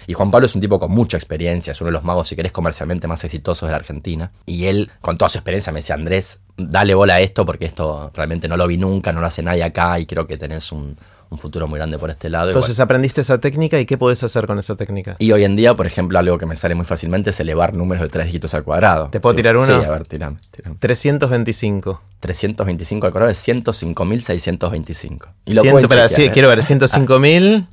Y 0.06 0.14
Juan 0.14 0.30
Pablo 0.30 0.46
es 0.46 0.54
un 0.54 0.62
tipo 0.62 0.78
con 0.78 0.92
mucha 0.92 1.18
experiencia, 1.18 1.72
es 1.72 1.80
uno 1.82 1.88
de 1.88 1.92
los 1.92 2.04
magos, 2.04 2.28
si 2.28 2.36
querés, 2.36 2.52
comercialmente 2.52 3.06
más 3.06 3.22
exitosos 3.24 3.66
de 3.66 3.72
la 3.72 3.76
Argentina. 3.76 4.30
Y 4.46 4.66
él, 4.66 4.90
con 5.02 5.18
toda 5.18 5.28
su 5.28 5.36
experiencia, 5.36 5.70
me 5.70 5.80
decía, 5.80 5.96
Andrés, 5.96 6.40
dale 6.56 6.94
bola 6.94 7.16
a 7.16 7.20
esto 7.20 7.44
porque 7.44 7.66
esto 7.66 8.10
realmente 8.14 8.48
no 8.48 8.56
lo 8.56 8.66
vi 8.66 8.78
nunca, 8.78 9.12
no 9.12 9.20
lo 9.20 9.26
hace 9.26 9.42
nadie 9.42 9.64
acá 9.64 9.98
y 9.98 10.06
creo 10.06 10.26
que 10.26 10.38
tenés 10.38 10.72
un, 10.72 10.96
un 11.30 11.38
futuro 11.38 11.66
muy 11.66 11.78
grande 11.78 11.98
por 11.98 12.10
este 12.10 12.30
lado. 12.30 12.48
Entonces 12.48 12.78
aprendiste 12.80 13.20
esa 13.20 13.38
técnica 13.38 13.78
y 13.80 13.86
qué 13.86 13.98
podés 13.98 14.22
hacer 14.22 14.46
con 14.46 14.58
esa 14.58 14.76
técnica. 14.76 15.16
Y 15.18 15.32
hoy 15.32 15.44
en 15.44 15.56
día, 15.56 15.74
por 15.74 15.86
ejemplo, 15.86 16.18
algo 16.18 16.38
que 16.38 16.46
me 16.46 16.56
sale 16.56 16.74
muy 16.74 16.84
fácilmente 16.84 17.30
es 17.30 17.40
elevar 17.40 17.74
números 17.74 18.02
de 18.02 18.08
tres 18.08 18.26
dígitos 18.26 18.54
al 18.54 18.64
cuadrado. 18.64 19.08
¿Te 19.10 19.20
puedo 19.20 19.34
tirar 19.34 19.56
uno? 19.56 19.66
Sí, 19.66 19.72
a 19.72 19.90
ver, 19.90 20.06
tirame. 20.06 20.38
325. 20.78 22.02
325 22.20 23.06
al 23.06 23.12
cuadrado 23.12 23.30
es 23.30 23.46
105.625. 23.46 25.28
Y 25.44 25.54
lo 25.54 25.62
sí, 26.08 26.24
¿eh? 26.24 26.30
quiero 26.32 26.48
ver, 26.48 26.60
105.000. 26.60 27.68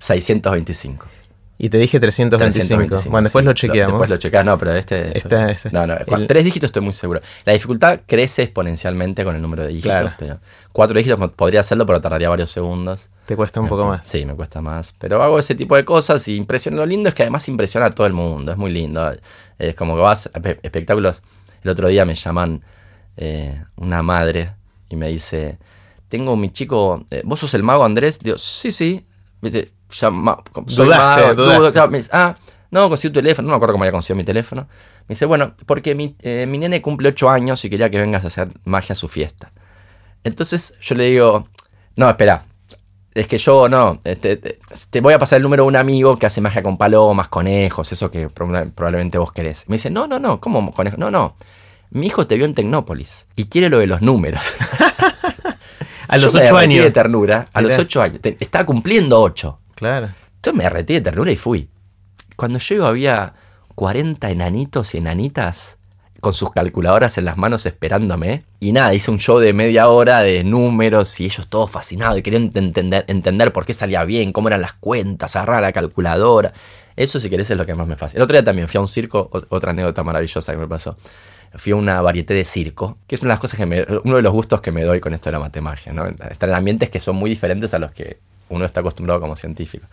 625. 1.57 1.63
Y 1.65 1.69
te 1.69 1.77
dije 1.77 1.99
325. 1.99 3.09
bueno, 3.09 3.25
después 3.25 3.45
lo 3.45 3.53
chequeamos. 3.53 3.93
después 3.93 4.09
lo 4.09 4.17
chequeas, 4.17 4.45
no, 4.45 4.57
pero 4.57 4.73
este. 4.73 5.17
este 5.17 5.69
no, 5.71 5.87
no, 5.87 5.95
con 6.05 6.25
tres 6.27 6.43
dígitos 6.43 6.69
estoy 6.69 6.81
muy 6.81 6.93
seguro. 6.93 7.21
La 7.45 7.53
dificultad 7.53 8.01
crece 8.05 8.43
exponencialmente 8.43 9.23
con 9.23 9.35
el 9.35 9.41
número 9.41 9.63
de 9.63 9.69
dígitos. 9.69 10.13
Pero 10.17 10.39
cuatro 10.71 10.97
dígitos 10.97 11.31
podría 11.31 11.59
hacerlo, 11.59 11.85
pero 11.85 12.01
tardaría 12.01 12.29
varios 12.29 12.51
segundos. 12.51 13.09
¿Te 13.25 13.35
cuesta 13.35 13.61
un 13.61 13.67
poco 13.67 13.85
más? 13.85 14.07
Sí, 14.07 14.25
me 14.25 14.35
cuesta 14.35 14.61
más. 14.61 14.93
Pero 14.97 15.21
hago 15.21 15.39
ese 15.39 15.55
tipo 15.55 15.75
de 15.75 15.85
cosas 15.85 16.27
y 16.27 16.35
impresiona. 16.35 16.77
Lo 16.77 16.85
lindo 16.85 17.09
es 17.09 17.15
que 17.15 17.23
además 17.23 17.47
impresiona 17.47 17.87
a 17.87 17.91
todo 17.91 18.07
el 18.07 18.13
mundo. 18.13 18.51
Es 18.51 18.57
muy 18.57 18.71
lindo. 18.71 19.15
Es 19.59 19.75
como 19.75 19.95
que 19.95 20.01
vas 20.01 20.29
a 20.33 20.39
espectáculos. 20.63 21.21
El 21.63 21.69
otro 21.69 21.87
día 21.87 22.03
me 22.03 22.15
llaman 22.15 22.61
eh, 23.15 23.63
una 23.77 24.01
madre 24.01 24.51
y 24.89 24.95
me 24.95 25.07
dice: 25.09 25.59
Tengo 26.09 26.35
mi 26.35 26.51
chico. 26.51 27.05
Eh, 27.11 27.21
¿Vos 27.23 27.39
sos 27.39 27.53
el 27.53 27.63
mago 27.63 27.85
Andrés? 27.85 28.19
Digo, 28.19 28.37
sí, 28.37 28.71
sí. 28.71 29.05
¿Viste? 29.93 30.43
soy 30.67 30.89
ah, 32.11 32.35
no, 32.71 32.89
conseguí 32.89 33.13
tu 33.13 33.19
teléfono, 33.19 33.47
no 33.47 33.51
me 33.51 33.57
acuerdo 33.57 33.73
cómo 33.73 33.83
había 33.83 33.91
conseguido 33.91 34.17
mi 34.17 34.23
teléfono. 34.23 34.67
Me 35.07 35.13
dice, 35.13 35.25
bueno, 35.25 35.53
porque 35.67 35.93
mi, 35.93 36.15
eh, 36.21 36.45
mi 36.47 36.57
nene 36.57 36.81
cumple 36.81 37.09
8 37.09 37.29
años 37.29 37.63
y 37.65 37.69
quería 37.69 37.89
que 37.91 38.01
vengas 38.01 38.23
a 38.23 38.27
hacer 38.27 38.49
magia 38.65 38.93
a 38.93 38.95
su 38.95 39.07
fiesta. 39.07 39.51
Entonces 40.23 40.73
yo 40.81 40.95
le 40.95 41.05
digo, 41.05 41.47
no, 41.95 42.09
espera, 42.09 42.45
es 43.13 43.27
que 43.27 43.37
yo 43.37 43.69
no, 43.69 43.99
este, 44.03 44.37
te, 44.37 45.01
voy 45.01 45.13
a 45.13 45.19
pasar 45.19 45.37
el 45.37 45.43
número 45.43 45.63
de 45.63 45.67
un 45.67 45.75
amigo 45.75 46.17
que 46.17 46.25
hace 46.25 46.41
magia 46.41 46.63
con 46.63 46.77
palomas, 46.77 47.27
conejos, 47.27 47.91
eso 47.91 48.09
que 48.09 48.29
probablemente 48.29 49.19
vos 49.19 49.31
querés. 49.31 49.65
Me 49.69 49.75
dice, 49.75 49.91
no, 49.91 50.07
no, 50.07 50.17
no, 50.17 50.39
¿cómo 50.41 50.73
conejos? 50.73 50.97
No, 50.97 51.11
no. 51.11 51.35
Mi 51.91 52.07
hijo 52.07 52.25
te 52.25 52.37
vio 52.37 52.45
en 52.45 52.55
Tecnópolis 52.55 53.27
y 53.35 53.45
quiere 53.45 53.69
lo 53.69 53.77
de 53.77 53.85
los 53.85 54.01
números. 54.01 54.55
a 56.07 56.17
los 56.17 56.33
8 56.33 56.57
años. 56.57 56.83
de 56.83 56.89
ternura, 56.89 57.49
a 57.53 57.61
los 57.61 57.77
8 57.77 58.01
años. 58.01 58.19
estaba 58.39 58.65
cumpliendo 58.65 59.21
8. 59.21 59.59
Entonces 60.35 60.57
me 60.57 60.65
arreté 60.65 60.93
de 60.93 61.01
ternura 61.01 61.31
y 61.31 61.37
fui. 61.37 61.69
Cuando 62.35 62.59
llego 62.59 62.85
había 62.85 63.33
40 63.75 64.29
enanitos 64.29 64.93
y 64.95 64.97
enanitas 64.97 65.77
con 66.23 66.33
sus 66.33 66.51
calculadoras 66.51 67.17
en 67.17 67.25
las 67.25 67.37
manos 67.37 67.65
esperándome. 67.65 68.45
Y 68.59 68.71
nada, 68.71 68.93
hice 68.93 69.11
un 69.11 69.19
show 69.19 69.39
de 69.39 69.51
media 69.51 69.89
hora 69.89 70.21
de 70.21 70.43
números 70.43 71.19
y 71.19 71.25
ellos 71.25 71.47
todos 71.47 71.69
fascinados 71.69 72.17
y 72.17 72.21
querían 72.23 72.49
entender, 72.55 73.03
entender 73.07 73.51
por 73.51 73.65
qué 73.65 73.73
salía 73.73 74.05
bien, 74.05 74.31
cómo 74.31 74.47
eran 74.47 74.61
las 74.61 74.73
cuentas, 74.73 75.35
agarrar 75.35 75.61
la 75.61 75.73
calculadora. 75.73 76.53
Eso 76.95 77.19
si 77.19 77.29
querés 77.29 77.49
es 77.51 77.57
lo 77.57 77.65
que 77.65 77.75
más 77.75 77.87
me 77.87 77.97
fascina. 77.97 78.19
El 78.19 78.23
otro 78.23 78.35
día 78.35 78.43
también 78.43 78.69
fui 78.69 78.77
a 78.77 78.81
un 78.81 78.87
circo, 78.87 79.29
otra 79.49 79.71
anécdota 79.71 80.01
maravillosa 80.03 80.53
que 80.53 80.57
me 80.57 80.67
pasó. 80.67 80.95
Fui 81.55 81.71
a 81.71 81.75
una 81.75 82.01
varieté 82.01 82.33
de 82.33 82.45
circo, 82.45 82.97
que 83.07 83.15
es 83.15 83.21
una 83.21 83.29
de 83.29 83.33
las 83.33 83.39
cosas 83.39 83.59
que 83.59 83.65
me, 83.65 83.85
uno 84.03 84.15
de 84.15 84.21
los 84.21 84.33
gustos 84.33 84.61
que 84.61 84.71
me 84.71 84.83
doy 84.83 84.99
con 84.99 85.13
esto 85.13 85.29
de 85.29 85.33
la 85.33 85.39
matemagia, 85.39 85.93
¿no? 85.93 86.07
Estar 86.07 86.49
en 86.49 86.55
ambientes 86.55 86.89
que 86.89 86.99
son 86.99 87.15
muy 87.15 87.29
diferentes 87.29 87.73
a 87.73 87.79
los 87.79 87.91
que 87.91 88.17
uno 88.49 88.65
está 88.65 88.79
acostumbrado 88.79 89.21
como 89.21 89.35
científico. 89.35 89.85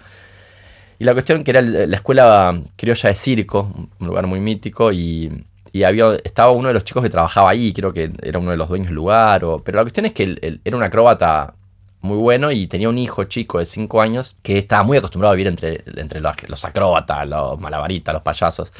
Y 0.99 1.05
la 1.05 1.15
cuestión 1.15 1.43
que 1.45 1.51
era 1.51 1.63
la 1.63 1.97
escuela 1.97 2.61
criolla 2.77 3.09
de 3.09 3.15
circo, 3.15 3.73
un 3.99 4.07
lugar 4.07 4.27
muy 4.27 4.39
mítico, 4.39 4.93
y, 4.93 5.45
había, 5.85 6.15
estaba 6.25 6.51
uno 6.51 6.69
de 6.69 6.75
los 6.75 6.85
chicos 6.85 7.03
que 7.03 7.09
trabajaba 7.09 7.51
ahí, 7.51 7.73
creo 7.73 7.93
que 7.93 8.13
era 8.23 8.39
uno 8.39 8.51
de 8.51 8.59
los 8.59 8.69
dueños 8.69 8.89
del 8.89 8.97
lugar, 8.97 9.41
pero 9.65 9.77
la 9.77 9.85
cuestión 9.85 10.05
es 10.05 10.13
que 10.13 10.25
él, 10.25 10.61
era 10.63 10.77
un 10.77 10.83
acróbata 10.83 11.55
muy 12.03 12.19
bueno 12.19 12.51
y 12.51 12.67
tenía 12.67 12.89
un 12.89 12.99
hijo 12.99 13.25
chico 13.25 13.59
de 13.59 13.67
5 13.67 14.01
años 14.01 14.37
que 14.43 14.59
estaba 14.59 14.83
muy 14.83 14.99
acostumbrado 14.99 15.33
a 15.33 15.37
vivir 15.37 15.49
entre, 15.49 15.85
entre 15.97 16.21
los, 16.21 16.65
acróbatas, 16.65 17.27
los 17.27 17.59
malabaritas, 17.59 18.13
los 18.13 18.23
payasos. 18.23 18.73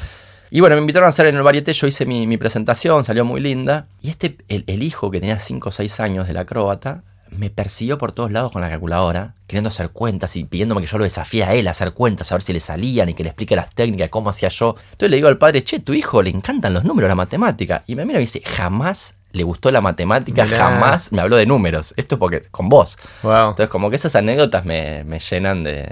Y 0.53 0.59
bueno, 0.59 0.75
me 0.75 0.81
invitaron 0.81 1.07
a 1.07 1.09
hacer 1.11 1.27
en 1.27 1.37
el 1.37 1.43
varieté, 1.43 1.71
yo 1.71 1.87
hice 1.87 2.05
mi, 2.05 2.35
presentación, 2.35 3.05
salió 3.05 3.23
muy 3.23 3.39
linda. 3.39 3.87
Y 4.01 4.09
este, 4.09 4.35
el, 4.49 4.83
hijo 4.83 5.09
que 5.09 5.21
tenía 5.21 5.39
5 5.39 5.69
o 5.69 5.71
6 5.71 6.01
años 6.01 6.27
del 6.27 6.35
acróbata, 6.35 7.03
me 7.29 7.49
persiguió 7.49 7.97
por 7.97 8.11
todos 8.11 8.33
lados 8.33 8.51
con 8.51 8.61
la 8.61 8.69
calculadora, 8.69 9.35
queriendo 9.47 9.69
hacer 9.69 9.91
cuentas 9.91 10.35
y 10.35 10.43
pidiéndome 10.43 10.81
que 10.81 10.87
yo 10.87 10.97
lo 10.97 11.05
desafíe 11.05 11.45
a 11.45 11.53
él 11.53 11.69
a 11.69 11.71
hacer 11.71 11.93
cuentas, 11.93 12.29
a 12.33 12.35
ver 12.35 12.41
si 12.41 12.51
le 12.51 12.59
salían 12.59 13.07
y 13.07 13.13
que 13.13 13.23
le 13.23 13.29
explique 13.29 13.55
las 13.55 13.73
técnicas, 13.73 14.09
cómo 14.09 14.29
hacía 14.29 14.49
yo. 14.49 14.75
Entonces 14.91 15.09
le 15.09 15.15
digo 15.15 15.29
al 15.29 15.37
padre, 15.37 15.63
che, 15.63 15.79
tu 15.79 15.93
hijo 15.93 16.21
le 16.21 16.31
encantan 16.31 16.73
los 16.73 16.83
números, 16.83 17.07
la 17.07 17.15
matemática. 17.15 17.85
Y 17.87 17.95
me 17.95 18.03
mira 18.03 18.19
y 18.19 18.19
me 18.19 18.25
dice, 18.25 18.41
jamás 18.45 19.15
le 19.33 19.43
gustó 19.43 19.71
la 19.71 19.81
matemática, 19.81 20.45
jamás 20.47 21.11
me 21.11 21.21
habló 21.21 21.37
de 21.37 21.45
números. 21.45 21.93
Esto 21.97 22.19
porque 22.19 22.41
con 22.51 22.69
vos. 22.69 22.97
Entonces, 23.23 23.69
como 23.69 23.89
que 23.89 23.95
esas 23.95 24.15
anécdotas 24.15 24.65
me, 24.65 25.03
llenan 25.29 25.63
de, 25.63 25.87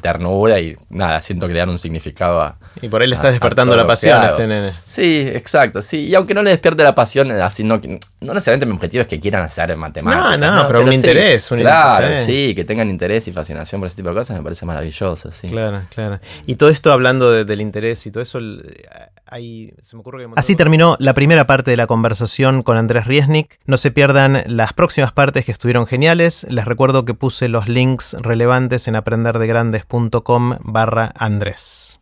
ternura 0.00 0.60
y 0.60 0.76
nada, 0.90 1.22
siento 1.22 1.46
que 1.46 1.54
le 1.54 1.60
dan 1.60 1.70
un 1.70 1.78
significado 1.78 2.40
a. 2.40 2.56
Y 2.80 2.88
por 2.88 3.02
ahí 3.02 3.08
le 3.08 3.14
estás 3.14 3.32
despertando 3.32 3.76
la 3.76 3.86
pasión 3.86 4.20
a 4.20 4.28
este 4.28 4.46
nene. 4.46 4.72
Sí, 4.84 5.20
exacto, 5.20 5.82
sí. 5.82 6.08
Y 6.08 6.14
aunque 6.14 6.34
no 6.34 6.42
le 6.42 6.50
despierte 6.50 6.82
la 6.82 6.94
pasión, 6.94 7.30
así 7.30 7.64
no, 7.64 7.80
no 8.20 8.34
necesariamente 8.34 8.66
mi 8.66 8.72
objetivo 8.72 9.02
es 9.02 9.08
que 9.08 9.20
quieran 9.20 9.42
hacer 9.42 9.76
matemáticas. 9.76 10.38
No, 10.38 10.62
no, 10.62 10.66
pero, 10.66 10.82
un 10.82 10.92
interés. 10.92 11.50
un 11.52 11.60
claro, 11.60 12.06
sí, 12.24 12.54
que 12.54 12.64
tengan 12.64 12.88
interés 12.88 13.28
y 13.28 13.32
fascinación 13.32 13.80
por 13.80 13.86
ese 13.86 13.96
tipo 13.96 14.08
de 14.08 14.14
cosas 14.16 14.36
me 14.36 14.42
parece 14.42 14.66
maravilloso, 14.66 15.30
sí. 15.30 15.48
Claro, 15.48 15.82
claro. 15.94 16.18
Y 16.46 16.56
todo 16.56 16.70
esto 16.70 16.92
hablando 16.92 17.44
del 17.44 17.60
interés 17.60 18.06
y 18.06 18.10
todo 18.10 18.22
eso, 18.22 18.40
Así 20.36 20.56
terminó 20.56 20.96
la 20.98 21.14
primera 21.14 21.46
parte 21.46 21.70
de 21.70 21.76
la 21.76 21.86
conversación 21.86 22.62
con 22.62 22.76
Andrés 22.76 23.06
Riesnik. 23.06 23.58
No 23.64 23.76
se 23.76 23.90
pierdan 23.90 24.42
las 24.46 24.72
próximas 24.72 25.12
partes 25.12 25.46
que 25.46 25.52
estuvieron 25.52 25.86
geniales. 25.86 26.46
Les 26.50 26.64
recuerdo 26.64 27.04
que 27.04 27.14
puse 27.14 27.48
los 27.48 27.68
links 27.68 28.14
relevantes 28.20 28.88
en 28.88 28.96
aprenderdegrandes.com 28.96 30.58
barra 30.62 31.12
Andrés. 31.16 32.01